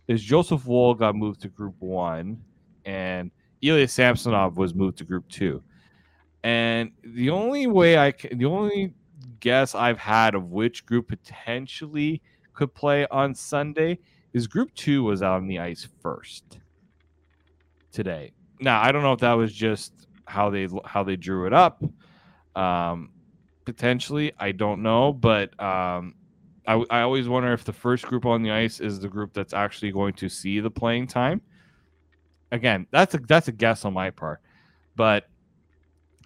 is 0.08 0.22
Joseph 0.22 0.66
Woll 0.66 0.94
got 0.94 1.14
moved 1.14 1.42
to 1.42 1.48
Group 1.48 1.74
One, 1.78 2.42
and 2.84 3.30
Ilya 3.62 3.88
Samsonov 3.88 4.56
was 4.56 4.74
moved 4.74 4.98
to 4.98 5.04
Group 5.04 5.28
Two. 5.28 5.62
And 6.42 6.92
the 7.02 7.30
only 7.30 7.66
way 7.66 7.98
I 7.98 8.12
can, 8.12 8.38
the 8.38 8.46
only 8.46 8.94
guess 9.40 9.74
I've 9.74 9.98
had 9.98 10.34
of 10.34 10.50
which 10.50 10.84
group 10.84 11.08
potentially 11.08 12.22
could 12.54 12.74
play 12.74 13.06
on 13.10 13.34
Sunday 13.34 13.98
is 14.32 14.46
Group 14.46 14.74
Two 14.74 15.04
was 15.04 15.22
out 15.22 15.36
on 15.36 15.46
the 15.46 15.58
ice 15.58 15.86
first 16.02 16.58
today. 17.92 18.32
Now 18.60 18.82
I 18.82 18.92
don't 18.92 19.02
know 19.02 19.12
if 19.12 19.20
that 19.20 19.32
was 19.34 19.52
just 19.52 19.92
how 20.26 20.50
they 20.50 20.68
how 20.84 21.04
they 21.04 21.16
drew 21.16 21.46
it 21.46 21.52
up. 21.52 21.82
Um, 22.56 23.10
potentially, 23.64 24.32
I 24.38 24.52
don't 24.52 24.82
know, 24.82 25.12
but 25.12 25.58
um, 25.60 26.14
I, 26.66 26.84
I 26.90 27.00
always 27.02 27.28
wonder 27.28 27.52
if 27.52 27.64
the 27.64 27.72
first 27.72 28.06
group 28.06 28.26
on 28.26 28.42
the 28.42 28.50
ice 28.50 28.80
is 28.80 29.00
the 29.00 29.08
group 29.08 29.32
that's 29.32 29.52
actually 29.52 29.92
going 29.92 30.14
to 30.14 30.28
see 30.28 30.60
the 30.60 30.70
playing 30.70 31.06
time. 31.06 31.40
Again, 32.52 32.86
that's 32.90 33.14
a 33.14 33.18
that's 33.18 33.48
a 33.48 33.52
guess 33.52 33.84
on 33.84 33.94
my 33.94 34.10
part, 34.10 34.40
but 34.94 35.26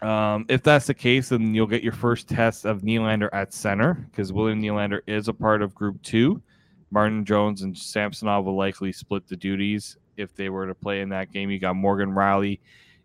um, 0.03 0.45
if 0.49 0.63
that's 0.63 0.87
the 0.87 0.95
case, 0.95 1.31
then 1.31 1.55
you'll 1.55 1.67
get 1.67 1.83
your 1.83 1.93
first 1.93 2.29
test 2.29 2.65
of 2.65 2.83
Nylander 2.83 3.31
at 3.33 3.53
center 3.53 3.95
because 3.95 4.33
William 4.33 4.63
Nylander 4.63 5.01
is 5.07 5.29
a 5.29 5.33
part 5.33 5.63
of 5.63 5.75
Group 5.75 6.03
Two. 6.03 6.43
Martin 6.91 7.25
Jones 7.25 7.63
and 7.63 7.77
Samsonov 7.77 8.45
will 8.45 8.57
likely 8.57 8.93
split 8.93 9.27
the 9.27 9.37
duties 9.37 9.97
if 10.17 10.35
they 10.35 10.49
were 10.49 10.67
to 10.67 10.75
play 10.75 11.01
in 11.01 11.09
that 11.11 11.33
game. 11.33 11.51
You 11.51 11.59
got 11.59 11.77
Morgan 11.77 12.11
Rielly 12.11 12.61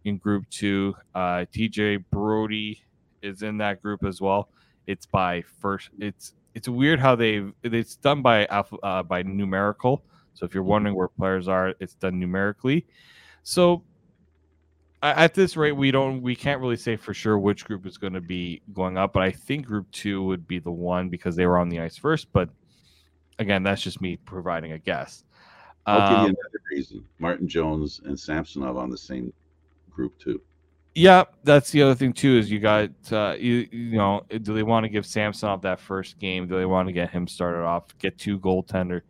in 0.05 0.17
Group 0.17 0.49
Two. 0.49 0.95
Uh, 1.15 1.45
TJ 1.53 2.03
Brodie 2.11 2.83
is 3.23 3.41
in 3.41 3.57
that 3.57 3.81
group 3.81 4.03
as 4.03 4.21
well. 4.21 4.49
It's 4.85 5.05
by 5.05 5.43
first. 5.59 5.89
It's 5.99 6.33
it's 6.53 6.67
weird 6.67 6.99
how 6.99 7.15
they 7.15 7.43
it's 7.63 7.95
done 7.95 8.21
by 8.21 8.45
alpha, 8.47 8.77
uh, 8.83 9.03
by 9.03 9.23
numerical. 9.23 10.03
So 10.33 10.45
if 10.45 10.53
you're 10.53 10.63
wondering 10.63 10.95
where 10.95 11.07
players 11.07 11.47
are, 11.47 11.73
it's 11.79 11.95
done 11.95 12.19
numerically. 12.19 12.85
So 13.43 13.83
at 15.03 15.33
this 15.33 15.57
rate, 15.57 15.73
we 15.73 15.91
don't 15.91 16.21
we 16.21 16.35
can't 16.35 16.61
really 16.61 16.77
say 16.77 16.95
for 16.95 17.13
sure 17.13 17.37
which 17.37 17.65
group 17.65 17.85
is 17.85 17.97
going 17.97 18.13
to 18.13 18.21
be 18.21 18.61
going 18.73 18.97
up, 18.97 19.13
but 19.13 19.21
I 19.21 19.31
think 19.31 19.65
Group 19.65 19.91
Two 19.91 20.23
would 20.23 20.47
be 20.47 20.59
the 20.59 20.71
one 20.71 21.09
because 21.09 21.35
they 21.35 21.45
were 21.45 21.57
on 21.57 21.69
the 21.69 21.79
ice 21.79 21.97
first. 21.97 22.31
But 22.31 22.49
again, 23.39 23.63
that's 23.63 23.81
just 23.81 24.01
me 24.01 24.17
providing 24.17 24.71
a 24.71 24.79
guess. 24.79 25.25
I'll 25.85 26.01
um, 26.01 26.07
give 26.07 26.11
you 26.11 26.17
um, 26.17 26.25
another 26.25 26.63
reason: 26.71 27.05
Martin 27.19 27.47
Jones 27.47 28.01
and 28.05 28.17
Samsonov 28.17 28.77
on 28.77 28.89
the 28.89 28.97
same 28.97 29.33
group 29.91 30.17
too. 30.19 30.41
Yeah, 30.95 31.23
that's 31.43 31.71
the 31.71 31.81
other 31.81 31.95
thing 31.95 32.13
too. 32.13 32.37
Is 32.37 32.51
you 32.51 32.59
got 32.59 32.89
uh, 33.11 33.35
you 33.39 33.67
you 33.71 33.97
know 33.97 34.23
do 34.29 34.53
they 34.53 34.63
want 34.63 34.83
to 34.83 34.89
give 34.89 35.05
Samsonov 35.05 35.61
that 35.63 35.79
first 35.79 36.19
game? 36.19 36.47
Do 36.47 36.57
they 36.57 36.65
want 36.65 36.87
to 36.87 36.93
get 36.93 37.09
him 37.09 37.27
started 37.27 37.63
off? 37.63 37.97
Get 37.97 38.17
two 38.17 38.39
goaltender 38.39 39.01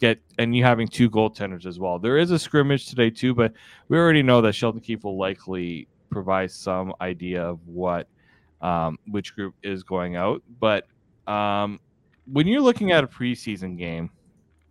get 0.00 0.18
and 0.38 0.56
you 0.56 0.64
having 0.64 0.88
two 0.88 1.08
goaltenders 1.08 1.66
as 1.66 1.78
well. 1.78 1.98
There 1.98 2.16
is 2.16 2.30
a 2.32 2.38
scrimmage 2.38 2.86
today 2.86 3.10
too, 3.10 3.34
but 3.34 3.52
we 3.88 3.98
already 3.98 4.22
know 4.22 4.40
that 4.40 4.54
Sheldon 4.54 4.80
Keefe 4.80 5.04
will 5.04 5.18
likely 5.18 5.86
provide 6.08 6.50
some 6.50 6.92
idea 7.00 7.42
of 7.42 7.60
what 7.66 8.08
um, 8.62 8.98
which 9.06 9.34
group 9.34 9.54
is 9.62 9.82
going 9.82 10.16
out. 10.16 10.42
But 10.58 10.86
um, 11.28 11.78
when 12.26 12.46
you're 12.46 12.60
looking 12.62 12.90
at 12.92 13.04
a 13.04 13.06
preseason 13.06 13.78
game, 13.78 14.10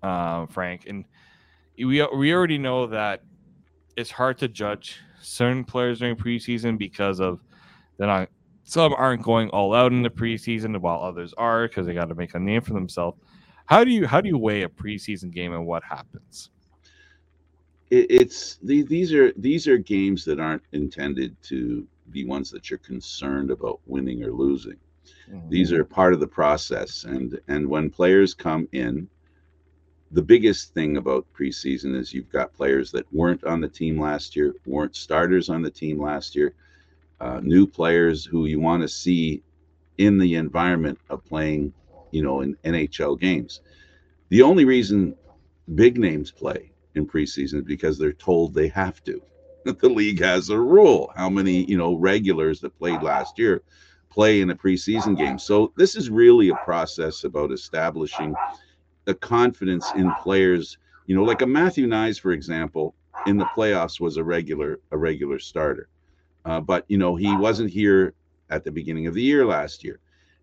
uh, 0.03 0.47
Frank, 0.47 0.85
and 0.87 1.05
we 1.77 2.05
we 2.15 2.33
already 2.33 2.57
know 2.57 2.87
that 2.87 3.21
it's 3.95 4.11
hard 4.11 4.37
to 4.39 4.47
judge 4.47 4.99
certain 5.21 5.63
players 5.63 5.99
during 5.99 6.15
preseason 6.15 6.77
because 6.77 7.19
of 7.19 7.39
they're 7.97 8.07
not 8.07 8.29
some 8.63 8.93
aren't 8.93 9.23
going 9.23 9.49
all 9.49 9.73
out 9.73 9.91
in 9.91 10.03
the 10.03 10.09
preseason 10.09 10.79
while 10.79 11.01
others 11.01 11.33
are 11.37 11.67
because 11.67 11.87
they 11.87 11.93
got 11.93 12.09
to 12.09 12.15
make 12.15 12.35
a 12.35 12.39
name 12.39 12.61
for 12.61 12.73
themselves. 12.73 13.17
How 13.65 13.83
do 13.83 13.91
you 13.91 14.05
how 14.05 14.21
do 14.21 14.29
you 14.29 14.37
weigh 14.37 14.63
a 14.63 14.69
preseason 14.69 15.31
game 15.31 15.53
and 15.53 15.65
what 15.65 15.83
happens? 15.83 16.51
It, 17.89 18.07
it's 18.09 18.57
the, 18.61 18.83
these 18.83 19.13
are 19.13 19.31
these 19.37 19.67
are 19.67 19.77
games 19.77 20.23
that 20.25 20.39
aren't 20.39 20.63
intended 20.71 21.35
to 21.43 21.87
be 22.11 22.25
ones 22.25 22.51
that 22.51 22.69
you're 22.69 22.79
concerned 22.79 23.51
about 23.51 23.79
winning 23.85 24.23
or 24.23 24.31
losing. 24.31 24.77
Mm-hmm. 25.31 25.49
These 25.49 25.73
are 25.73 25.83
part 25.83 26.13
of 26.13 26.19
the 26.19 26.27
process, 26.27 27.05
and 27.05 27.39
and 27.47 27.67
when 27.67 27.89
players 27.89 28.33
come 28.33 28.67
in, 28.71 29.07
the 30.11 30.21
biggest 30.21 30.73
thing 30.73 30.97
about 30.97 31.25
preseason 31.33 31.95
is 31.95 32.13
you've 32.13 32.31
got 32.31 32.53
players 32.53 32.91
that 32.91 33.11
weren't 33.13 33.43
on 33.43 33.61
the 33.61 33.67
team 33.67 33.99
last 33.99 34.35
year, 34.35 34.55
weren't 34.65 34.95
starters 34.95 35.49
on 35.49 35.61
the 35.61 35.69
team 35.69 36.01
last 36.01 36.35
year, 36.35 36.53
uh, 37.19 37.39
new 37.43 37.67
players 37.67 38.25
who 38.25 38.45
you 38.45 38.59
want 38.59 38.81
to 38.81 38.87
see 38.87 39.43
in 39.97 40.17
the 40.17 40.35
environment 40.35 40.97
of 41.09 41.23
playing 41.25 41.73
you 42.11 42.23
know, 42.23 42.41
in 42.41 42.55
NHL 42.63 43.19
games. 43.19 43.61
The 44.29 44.41
only 44.41 44.65
reason 44.65 45.15
big 45.75 45.97
names 45.97 46.31
play 46.31 46.71
in 46.95 47.07
preseason 47.07 47.59
is 47.59 47.65
because 47.65 47.97
they're 47.97 48.13
told 48.13 48.53
they 48.53 48.67
have 48.69 49.03
to. 49.05 49.21
the 49.65 49.89
league 49.89 50.21
has 50.21 50.49
a 50.49 50.59
rule 50.59 51.11
how 51.15 51.29
many, 51.29 51.65
you 51.65 51.77
know, 51.77 51.95
regulars 51.95 52.59
that 52.61 52.77
played 52.77 53.01
last 53.01 53.37
year 53.37 53.61
play 54.09 54.41
in 54.41 54.49
a 54.49 54.55
preseason 54.55 55.15
game. 55.17 55.37
So 55.37 55.71
this 55.77 55.95
is 55.95 56.09
really 56.09 56.49
a 56.49 56.55
process 56.55 57.23
about 57.25 57.51
establishing 57.51 58.35
the 59.09 59.15
confidence 59.15 59.91
in 59.95 60.13
players, 60.21 60.77
you 61.07 61.15
know, 61.15 61.23
like 61.23 61.41
a 61.41 61.47
Matthew 61.47 61.87
Knies, 61.87 62.19
for 62.19 62.31
example, 62.31 62.93
in 63.25 63.37
the 63.37 63.45
playoffs 63.57 63.99
was 63.99 64.17
a 64.17 64.23
regular 64.23 64.79
a 64.91 64.97
regular 64.97 65.39
starter. 65.39 65.89
Uh, 66.45 66.61
but 66.61 66.85
you 66.87 66.97
know, 66.97 67.15
he 67.15 67.35
wasn't 67.35 67.69
here 67.69 68.13
at 68.49 68.63
the 68.63 68.71
beginning 68.71 69.07
of 69.07 69.13
the 69.13 69.21
year 69.21 69.45
last 69.45 69.83
year 69.83 69.99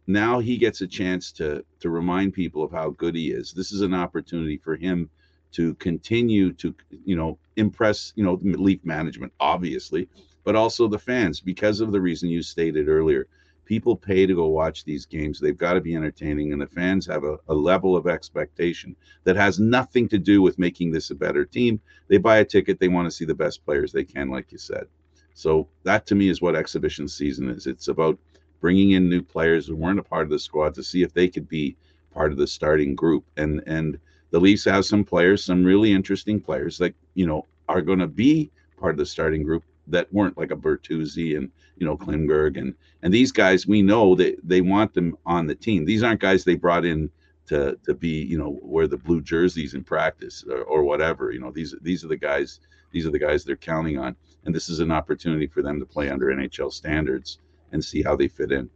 now 0.06 0.38
he 0.38 0.56
gets 0.56 0.80
a 0.80 0.86
chance 0.86 1.32
to 1.32 1.64
to 1.80 1.90
remind 1.90 2.32
people 2.32 2.62
of 2.62 2.72
how 2.72 2.90
good 2.90 3.14
he 3.14 3.30
is. 3.30 3.52
This 3.52 3.72
is 3.72 3.80
an 3.80 3.94
opportunity 3.94 4.56
for 4.56 4.76
him 4.76 5.10
to 5.52 5.74
continue 5.74 6.52
to 6.54 6.74
you 7.04 7.16
know 7.16 7.38
impress 7.56 8.12
you 8.16 8.24
know 8.24 8.38
Leaf 8.42 8.84
management 8.84 9.32
obviously, 9.40 10.08
but 10.44 10.56
also 10.56 10.86
the 10.86 10.98
fans 10.98 11.40
because 11.40 11.80
of 11.80 11.92
the 11.92 12.00
reason 12.00 12.28
you 12.28 12.42
stated 12.42 12.88
earlier. 12.88 13.26
People 13.66 13.96
pay 13.96 14.26
to 14.26 14.34
go 14.34 14.46
watch 14.46 14.84
these 14.84 15.04
games. 15.04 15.38
They've 15.38 15.56
got 15.56 15.74
to 15.74 15.80
be 15.80 15.94
entertaining, 15.94 16.52
and 16.52 16.62
the 16.62 16.66
fans 16.66 17.04
have 17.06 17.24
a, 17.24 17.36
a 17.48 17.54
level 17.54 17.96
of 17.96 18.06
expectation 18.06 18.96
that 19.24 19.36
has 19.36 19.60
nothing 19.60 20.08
to 20.08 20.18
do 20.18 20.40
with 20.40 20.58
making 20.58 20.92
this 20.92 21.10
a 21.10 21.14
better 21.14 21.44
team. 21.44 21.80
They 22.08 22.16
buy 22.16 22.38
a 22.38 22.44
ticket, 22.44 22.80
they 22.80 22.88
want 22.88 23.06
to 23.06 23.10
see 23.10 23.24
the 23.24 23.34
best 23.34 23.64
players 23.64 23.92
they 23.92 24.04
can, 24.04 24.30
like 24.30 24.52
you 24.52 24.58
said. 24.58 24.86
So 25.34 25.68
that 25.82 26.06
to 26.06 26.14
me 26.14 26.30
is 26.30 26.40
what 26.40 26.56
exhibition 26.56 27.08
season 27.08 27.50
is. 27.50 27.66
It's 27.66 27.88
about 27.88 28.18
bringing 28.60 28.92
in 28.92 29.10
new 29.10 29.20
players 29.20 29.66
who 29.66 29.76
weren't 29.76 29.98
a 29.98 30.02
part 30.02 30.22
of 30.22 30.30
the 30.30 30.38
squad 30.38 30.74
to 30.74 30.82
see 30.82 31.02
if 31.02 31.12
they 31.12 31.28
could 31.28 31.48
be 31.48 31.76
part 32.10 32.32
of 32.32 32.38
the 32.38 32.46
starting 32.46 32.94
group. 32.94 33.24
And 33.36 33.62
and 33.66 33.98
the 34.30 34.40
Leafs 34.40 34.64
have 34.64 34.86
some 34.86 35.04
players, 35.04 35.44
some 35.44 35.64
really 35.64 35.92
interesting 35.92 36.40
players 36.40 36.78
that 36.78 36.94
you 37.14 37.26
know 37.26 37.46
are 37.68 37.82
going 37.82 37.98
to 37.98 38.06
be 38.06 38.50
part 38.78 38.92
of 38.92 38.98
the 38.98 39.06
starting 39.06 39.42
group 39.42 39.64
that 39.88 40.12
weren't 40.12 40.38
like 40.38 40.50
a 40.50 40.56
Bertuzzi 40.56 41.36
and 41.36 41.50
you 41.76 41.86
know 41.86 41.96
Klingberg 41.96 42.58
and 42.58 42.74
and 43.02 43.12
these 43.12 43.32
guys 43.32 43.66
we 43.66 43.82
know 43.82 44.14
that 44.16 44.36
they 44.42 44.60
want 44.60 44.94
them 44.94 45.16
on 45.26 45.46
the 45.46 45.54
team. 45.54 45.84
These 45.84 46.02
aren't 46.02 46.20
guys 46.20 46.44
they 46.44 46.56
brought 46.56 46.84
in 46.84 47.10
to 47.46 47.78
to 47.84 47.94
be 47.94 48.24
you 48.24 48.38
know 48.38 48.58
wear 48.62 48.86
the 48.86 48.96
blue 48.96 49.20
jerseys 49.20 49.74
in 49.74 49.84
practice 49.84 50.44
or, 50.48 50.62
or 50.62 50.82
whatever. 50.84 51.32
You 51.32 51.40
know 51.40 51.50
these 51.50 51.74
these 51.82 52.04
are 52.04 52.08
the 52.08 52.16
guys 52.16 52.60
these 52.92 53.06
are 53.06 53.10
the 53.10 53.18
guys 53.18 53.44
they're 53.44 53.56
counting 53.56 53.98
on, 53.98 54.16
and 54.44 54.54
this 54.54 54.68
is 54.68 54.80
an 54.80 54.90
opportunity 54.90 55.46
for 55.46 55.62
them 55.62 55.78
to 55.78 55.86
play 55.86 56.08
under 56.08 56.26
NHL 56.26 56.72
standards 56.72 57.38
and 57.72 57.84
see 57.84 58.02
how 58.02 58.16
they 58.16 58.28
fit 58.28 58.52
in. 58.52 58.70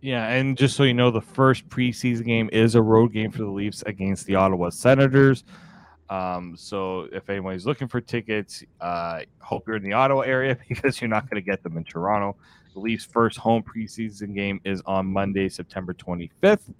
Yeah, 0.00 0.28
and 0.28 0.56
just 0.56 0.76
so 0.76 0.84
you 0.84 0.94
know, 0.94 1.10
the 1.10 1.20
first 1.20 1.68
preseason 1.68 2.24
game 2.24 2.48
is 2.52 2.74
a 2.74 2.80
road 2.80 3.12
game 3.12 3.30
for 3.30 3.38
the 3.38 3.50
Leafs 3.50 3.82
against 3.84 4.26
the 4.26 4.34
Ottawa 4.34 4.70
Senators. 4.70 5.44
Um, 6.10 6.56
so 6.56 7.08
if 7.12 7.30
anybody's 7.30 7.66
looking 7.66 7.88
for 7.88 8.00
tickets, 8.00 8.64
uh, 8.80 9.20
hope 9.38 9.66
you're 9.66 9.76
in 9.76 9.82
the 9.84 9.92
Ottawa 9.92 10.22
area 10.22 10.58
because 10.68 11.00
you're 11.00 11.08
not 11.08 11.30
going 11.30 11.42
to 11.42 11.48
get 11.48 11.62
them 11.62 11.76
in 11.76 11.84
Toronto. 11.84 12.36
The 12.74 12.80
Leafs' 12.80 13.04
first 13.04 13.38
home 13.38 13.62
preseason 13.62 14.34
game 14.34 14.60
is 14.64 14.82
on 14.86 15.06
Monday, 15.06 15.48
September 15.48 15.94
25th, 15.94 16.72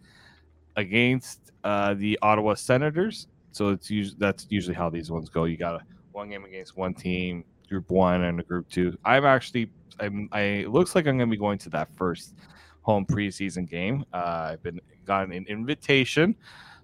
against 0.77 1.53
uh, 1.65 1.95
the 1.95 2.19
Ottawa 2.23 2.55
Senators. 2.55 3.29
So 3.53 3.69
it's 3.69 3.91
usually 3.91 4.17
that's 4.19 4.47
usually 4.51 4.75
how 4.75 4.91
these 4.91 5.11
ones 5.11 5.29
go. 5.29 5.45
You 5.45 5.57
got 5.57 5.77
a 5.77 5.85
one 6.13 6.29
game 6.31 6.45
against 6.45 6.77
one 6.77 6.95
team, 6.95 7.45
Group 7.69 7.91
One, 7.91 8.23
and 8.23 8.39
a 8.39 8.43
Group 8.43 8.69
Two. 8.69 8.97
I'm 9.05 9.25
actually 9.25 9.71
I'm, 9.99 10.29
I 10.33 10.41
it 10.41 10.71
looks 10.71 10.95
like 10.95 11.07
I'm 11.07 11.17
going 11.17 11.29
to 11.29 11.35
be 11.35 11.39
going 11.39 11.59
to 11.59 11.71
that 11.71 11.89
first 11.97 12.35
home 12.83 13.05
preseason 13.07 13.69
game. 13.69 14.05
Uh, 14.13 14.51
I've 14.53 14.63
been 14.63 14.81
gotten 15.05 15.33
an 15.33 15.47
invitation, 15.49 16.37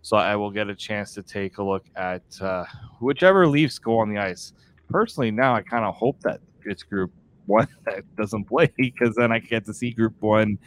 so 0.06 0.16
I 0.16 0.36
will 0.36 0.52
get 0.52 0.68
a 0.68 0.74
chance 0.76 1.14
to 1.14 1.22
take 1.24 1.58
a 1.58 1.64
look 1.64 1.84
at 1.96 2.22
uh, 2.40 2.64
whichever 3.00 3.44
Leafs 3.48 3.76
go 3.80 3.98
on 3.98 4.08
the 4.08 4.20
ice. 4.20 4.52
Personally, 4.88 5.32
now 5.32 5.52
I 5.52 5.62
kind 5.62 5.84
of 5.84 5.96
hope 5.96 6.20
that 6.20 6.38
it's 6.64 6.84
Group 6.84 7.10
One 7.46 7.66
that 7.86 8.04
doesn't 8.14 8.44
play 8.44 8.72
because 8.76 9.16
then 9.16 9.32
I 9.32 9.40
get 9.40 9.64
to 9.64 9.74
see 9.74 9.90
Group 9.90 10.14
One 10.20 10.58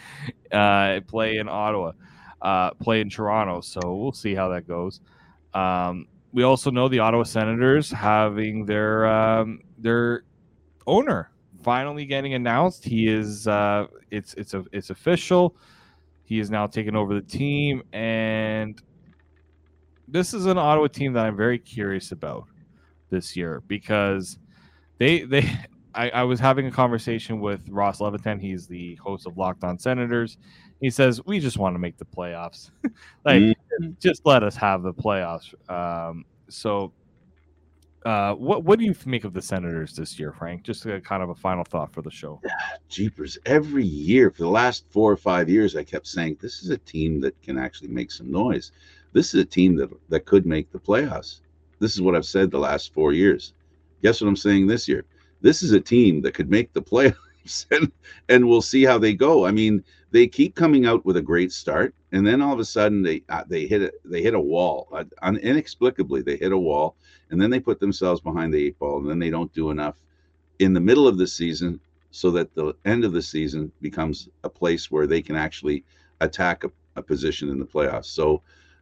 uh, 0.52 1.00
play 1.08 1.38
in 1.38 1.48
Ottawa, 1.48 1.94
uh, 2.42 2.72
play 2.72 3.00
in 3.00 3.10
Toronto. 3.10 3.62
So 3.62 3.80
we'll 3.96 4.12
see 4.12 4.36
how 4.36 4.50
that 4.50 4.68
goes. 4.68 5.00
Um, 5.54 6.08
we 6.34 6.44
also 6.44 6.70
know 6.70 6.90
the 6.90 7.00
Ottawa 7.00 7.24
Senators 7.24 7.90
having 7.90 8.66
their 8.66 9.08
um, 9.08 9.62
their 9.78 10.26
owner 10.86 11.32
finally 11.64 12.04
getting 12.04 12.34
announced. 12.34 12.84
He 12.84 13.08
is 13.08 13.48
uh, 13.48 13.88
it's 14.12 14.34
it's 14.34 14.54
a 14.54 14.66
it's 14.74 14.90
official. 14.90 15.56
He 16.26 16.42
is 16.42 16.52
now 16.52 16.68
taking 16.68 16.98
over 16.98 17.14
the 17.14 17.22
team, 17.22 17.84
and 17.94 18.80
this 20.12 20.34
is 20.34 20.46
an 20.46 20.58
Ottawa 20.58 20.88
team 20.88 21.14
that 21.14 21.26
I'm 21.26 21.36
very 21.36 21.60
curious 21.60 22.12
about 22.12 22.46
this 23.10 23.36
year 23.36 23.62
because 23.68 24.38
they 24.98 25.24
they 25.24 25.50
I, 25.96 26.10
I 26.10 26.24
was 26.24 26.40
having 26.40 26.68
a 26.68 26.72
conversation 26.72 27.40
with 27.40 27.68
Ross 27.68 28.00
Levitan. 28.00 28.40
He's 28.40 28.68
the 28.68 28.96
host 28.96 29.26
of 29.26 29.38
Locked 29.38 29.64
On 29.64 29.80
Senators. 29.80 30.38
He 30.82 30.90
says 30.90 31.26
we 31.26 31.40
just 31.40 31.58
want 31.58 31.76
to 31.76 31.80
make 31.80 31.98
the 31.98 32.06
playoffs. 32.06 32.70
like 33.26 33.42
mm-hmm. 33.42 33.92
just 34.00 34.26
let 34.26 34.44
us 34.44 34.56
have 34.56 34.84
the 34.84 34.94
playoffs. 34.94 35.54
Um, 35.70 36.26
so 36.48 36.94
uh, 38.06 38.34
what 38.34 38.64
what 38.64 38.80
do 38.80 38.86
you 38.86 38.96
make 39.06 39.26
of 39.26 39.34
the 39.34 39.42
Senators 39.42 39.96
this 39.96 40.18
year, 40.18 40.32
Frank? 40.32 40.64
Just 40.64 40.86
a, 40.86 41.02
kind 41.02 41.22
of 41.22 41.30
a 41.30 41.36
final 41.36 41.64
thought 41.66 41.92
for 41.92 42.02
the 42.02 42.12
show. 42.12 42.42
Jeepers! 42.90 43.38
Every 43.46 43.86
year 43.86 44.32
for 44.32 44.44
the 44.44 44.50
last 44.50 44.86
four 44.90 45.12
or 45.12 45.18
five 45.18 45.50
years, 45.50 45.76
I 45.76 45.84
kept 45.84 46.08
saying 46.08 46.38
this 46.40 46.64
is 46.64 46.70
a 46.70 46.78
team 46.78 47.20
that 47.22 47.40
can 47.42 47.58
actually 47.58 47.90
make 47.90 48.12
some 48.12 48.32
noise. 48.32 48.72
This 49.14 49.34
is 49.34 49.42
a 49.42 49.46
team 49.46 49.76
that 49.78 49.90
that 50.10 50.26
could 50.26 50.46
make 50.46 50.72
the 50.72 50.80
playoffs. 50.80 51.42
This 51.80 51.94
is 51.94 52.02
what 52.02 52.16
I've 52.16 52.26
said 52.26 52.52
the 52.52 52.60
last 52.60 52.94
four 52.94 53.14
years. 53.14 53.54
Guess 54.04 54.22
what 54.22 54.28
I'm 54.28 54.36
saying 54.36 54.68
this 54.68 54.88
year? 54.88 55.06
This 55.42 55.64
is 55.64 55.72
a 55.72 55.80
team 55.80 56.22
that 56.22 56.34
could 56.34 56.50
make 56.50 56.74
the 56.74 56.82
playoffs, 56.92 57.66
and 57.72 57.92
and 58.28 58.48
we'll 58.48 58.62
see 58.62 58.84
how 58.84 58.98
they 58.98 59.14
go. 59.14 59.46
I 59.46 59.52
mean, 59.52 59.84
they 60.12 60.28
keep 60.28 60.56
coming 60.56 60.86
out 60.86 61.06
with 61.06 61.18
a 61.18 61.22
great 61.22 61.52
start, 61.52 61.94
and 62.12 62.26
then 62.26 62.42
all 62.42 62.54
of 62.54 62.60
a 62.60 62.66
sudden 62.66 63.02
they 63.02 63.24
uh, 63.30 63.44
they 63.48 63.66
hit 63.66 63.82
a 63.82 63.94
they 64.06 64.22
hit 64.22 64.34
a 64.34 64.40
wall. 64.40 64.88
Uh, 64.92 65.04
inexplicably, 65.42 66.22
they 66.22 66.38
hit 66.38 66.52
a 66.52 66.58
wall, 66.58 66.96
and 67.30 67.42
then 67.42 67.50
they 67.50 67.60
put 67.60 67.80
themselves 67.80 68.22
behind 68.22 68.54
the 68.54 68.66
eight 68.68 68.80
ball, 68.80 69.00
and 69.00 69.10
then 69.10 69.20
they 69.20 69.30
don't 69.30 69.54
do 69.54 69.72
enough 69.72 69.96
in 70.60 70.74
the 70.74 70.80
middle 70.80 71.08
of 71.08 71.18
the 71.18 71.28
season, 71.28 71.80
so 72.12 72.32
that 72.32 72.54
the 72.56 72.74
end 72.86 73.06
of 73.06 73.14
the 73.14 73.22
season 73.22 73.72
becomes 73.82 74.30
a 74.44 74.50
place 74.50 74.92
where 74.92 75.08
they 75.08 75.22
can 75.22 75.36
actually 75.36 75.84
attack 76.22 76.64
a, 76.64 76.72
a 76.96 77.02
position 77.02 77.50
in 77.50 77.60
the 77.60 77.66
playoffs. 77.66 78.06
So 78.06 78.42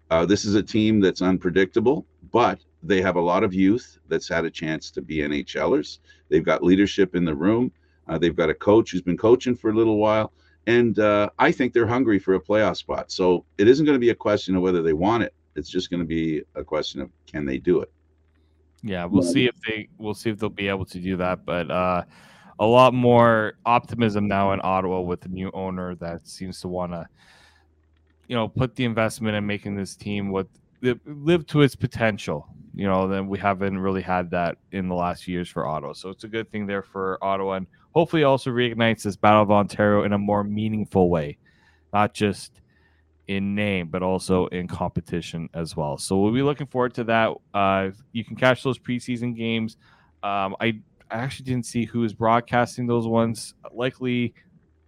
uh, 0.09 0.25
this 0.25 0.45
is 0.45 0.55
a 0.55 0.63
team 0.63 0.99
that's 0.99 1.21
unpredictable, 1.21 2.05
but 2.31 2.59
they 2.83 3.01
have 3.01 3.15
a 3.15 3.21
lot 3.21 3.43
of 3.43 3.53
youth 3.53 3.99
that's 4.07 4.27
had 4.27 4.45
a 4.45 4.51
chance 4.51 4.91
to 4.91 5.01
be 5.01 5.17
NHLers. 5.17 5.99
They've 6.29 6.43
got 6.43 6.63
leadership 6.63 7.15
in 7.15 7.25
the 7.25 7.35
room. 7.35 7.71
Uh, 8.07 8.17
they've 8.17 8.35
got 8.35 8.49
a 8.49 8.53
coach 8.53 8.91
who's 8.91 9.01
been 9.01 9.17
coaching 9.17 9.55
for 9.55 9.69
a 9.69 9.73
little 9.73 9.97
while 9.97 10.31
and 10.67 10.99
uh, 10.99 11.29
I 11.39 11.51
think 11.51 11.73
they're 11.73 11.87
hungry 11.87 12.19
for 12.19 12.35
a 12.35 12.39
playoff 12.39 12.75
spot. 12.75 13.09
So 13.09 13.45
it 13.57 13.67
isn't 13.69 13.85
going 13.85 13.95
to 13.95 13.99
be 13.99 14.09
a 14.09 14.15
question 14.15 14.55
of 14.55 14.61
whether 14.61 14.83
they 14.83 14.93
want 14.93 15.23
it. 15.23 15.33
It's 15.55 15.69
just 15.69 15.89
going 15.89 16.01
to 16.01 16.05
be 16.05 16.43
a 16.55 16.63
question 16.63 17.01
of 17.01 17.09
can 17.25 17.45
they 17.45 17.57
do 17.57 17.79
it. 17.79 17.91
Yeah, 18.83 19.05
we'll 19.05 19.23
see 19.23 19.45
if 19.45 19.55
they 19.65 19.87
we'll 19.97 20.13
see 20.13 20.29
if 20.29 20.37
they'll 20.37 20.49
be 20.49 20.67
able 20.67 20.85
to 20.85 20.99
do 20.99 21.17
that. 21.17 21.45
But 21.45 21.71
uh, 21.71 22.03
a 22.59 22.65
lot 22.65 22.93
more 22.93 23.53
optimism 23.65 24.27
now 24.27 24.51
in 24.51 24.59
Ottawa 24.61 25.01
with 25.01 25.21
the 25.21 25.29
new 25.29 25.49
owner 25.53 25.95
that 25.95 26.27
seems 26.27 26.61
to 26.61 26.67
want 26.67 26.91
to, 26.91 27.07
you 28.27 28.35
know, 28.35 28.47
put 28.47 28.75
the 28.75 28.85
investment 28.85 29.35
in 29.35 29.45
making 29.45 29.75
this 29.75 29.95
team 29.95 30.29
what 30.29 30.47
live 30.81 31.45
to 31.47 31.61
its 31.61 31.75
potential. 31.75 32.47
You 32.75 32.87
know, 32.87 33.07
then 33.07 33.27
we 33.27 33.39
haven't 33.39 33.79
really 33.79 34.03
had 34.03 34.29
that 34.31 34.57
in 34.71 34.87
the 34.87 34.95
last 34.95 35.27
years 35.27 35.49
for 35.49 35.65
Ottawa. 35.65 35.93
So 35.93 36.09
it's 36.09 36.23
a 36.23 36.27
good 36.27 36.51
thing 36.51 36.67
there 36.67 36.83
for 36.83 37.17
Ottawa 37.23 37.53
and 37.53 37.67
hopefully 37.91 38.23
also 38.23 38.51
reignites 38.51 39.03
this 39.03 39.15
Battle 39.15 39.41
of 39.41 39.49
Ontario 39.49 40.03
in 40.03 40.13
a 40.13 40.17
more 40.17 40.43
meaningful 40.43 41.09
way, 41.09 41.37
not 41.91 42.13
just 42.13 42.61
in 43.27 43.55
name, 43.55 43.87
but 43.87 44.03
also 44.03 44.45
in 44.47 44.67
competition 44.67 45.49
as 45.53 45.75
well. 45.75 45.97
So 45.97 46.19
we'll 46.19 46.33
be 46.33 46.43
looking 46.43 46.67
forward 46.67 46.93
to 46.95 47.03
that. 47.05 47.31
Uh, 47.53 47.89
you 48.11 48.23
can 48.23 48.35
catch 48.35 48.61
those 48.61 48.77
preseason 48.77 49.35
games. 49.35 49.77
Um, 50.21 50.55
I, 50.59 50.79
I 51.09 51.15
actually 51.15 51.45
didn't 51.45 51.65
see 51.65 51.85
who 51.85 52.03
is 52.03 52.13
broadcasting 52.13 52.85
those 52.85 53.07
ones. 53.07 53.55
Likely, 53.73 54.35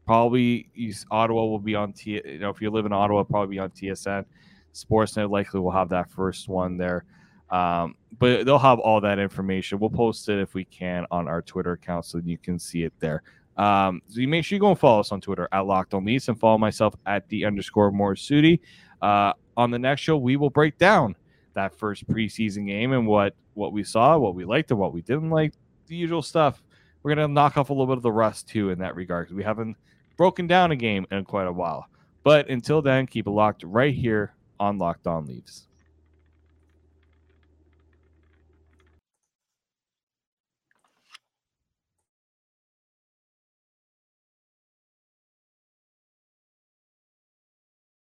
probably 0.10 0.68
Ottawa 1.12 1.46
will 1.46 1.60
be 1.60 1.76
on 1.76 1.94
T. 1.94 2.20
You 2.26 2.40
know, 2.40 2.50
if 2.50 2.60
you 2.62 2.72
live 2.72 2.88
in 2.88 2.92
Ottawa, 2.92 3.22
probably 3.22 3.58
be 3.58 3.60
on 3.60 3.70
TSN. 3.70 4.26
Sportsnet 4.74 5.30
likely 5.30 5.60
will 5.60 5.70
have 5.70 5.90
that 5.90 6.10
first 6.10 6.50
one 6.50 6.78
there. 6.78 7.06
Um, 7.52 7.94
but 8.18 8.44
they'll 8.44 8.58
have 8.58 8.80
all 8.80 9.00
that 9.02 9.20
information. 9.20 9.78
We'll 9.78 9.92
post 9.92 10.28
it 10.28 10.40
if 10.40 10.56
we 10.56 10.66
can 10.66 11.06
on 11.12 11.28
our 11.28 11.44
Twitter 11.44 11.74
account 11.74 12.06
so 12.06 12.18
you 12.26 12.40
can 12.40 12.58
see 12.58 12.82
it 12.82 12.94
there. 13.00 13.22
Um, 13.56 14.02
so 14.08 14.20
you 14.20 14.28
make 14.28 14.46
sure 14.46 14.56
you 14.56 14.60
go 14.60 14.72
and 14.72 14.80
follow 14.80 15.00
us 15.00 15.12
on 15.12 15.22
Twitter 15.22 15.48
at 15.52 15.68
Locked 15.68 15.94
On 15.94 16.04
Leafs 16.04 16.28
and 16.28 16.40
follow 16.40 16.58
myself 16.58 16.96
at 17.06 17.30
the 17.30 17.46
underscore 17.46 17.92
Morassutti. 17.92 18.62
Uh, 19.04 19.34
on 19.58 19.70
the 19.70 19.78
next 19.78 20.02
show, 20.02 20.18
we 20.18 20.38
will 20.38 20.50
break 20.50 20.80
down 20.80 21.16
that 21.54 21.76
first 21.76 22.08
preseason 22.08 22.66
game 22.66 22.94
and 22.94 23.06
what 23.06 23.36
what 23.54 23.74
we 23.74 23.84
saw, 23.84 24.18
what 24.18 24.34
we 24.34 24.44
liked, 24.44 24.72
and 24.72 24.80
what 24.80 24.92
we 24.92 25.04
didn't 25.04 25.30
like. 25.30 25.54
The 25.86 25.96
usual 25.96 26.24
stuff. 26.24 26.64
We're 27.04 27.14
gonna 27.14 27.28
knock 27.28 27.58
off 27.58 27.70
a 27.70 27.74
little 27.74 27.86
bit 27.86 27.98
of 27.98 28.04
the 28.04 28.12
rust 28.12 28.48
too 28.48 28.72
in 28.72 28.80
that 28.80 28.96
regard 28.96 29.28
because 29.28 29.36
we 29.36 29.44
haven't 29.44 29.78
broken 30.20 30.48
down 30.48 30.70
a 30.70 30.76
game 30.76 31.08
in 31.12 31.24
quite 31.24 31.48
a 31.48 31.52
while. 31.52 31.88
But 32.26 32.50
until 32.50 32.82
then, 32.82 33.08
keep 33.08 33.26
it 33.26 33.30
locked 33.30 33.64
right 33.64 33.96
here 33.96 34.34
on 34.60 34.78
Locked 34.78 35.08
On 35.08 35.26
Leafs. 35.26 35.69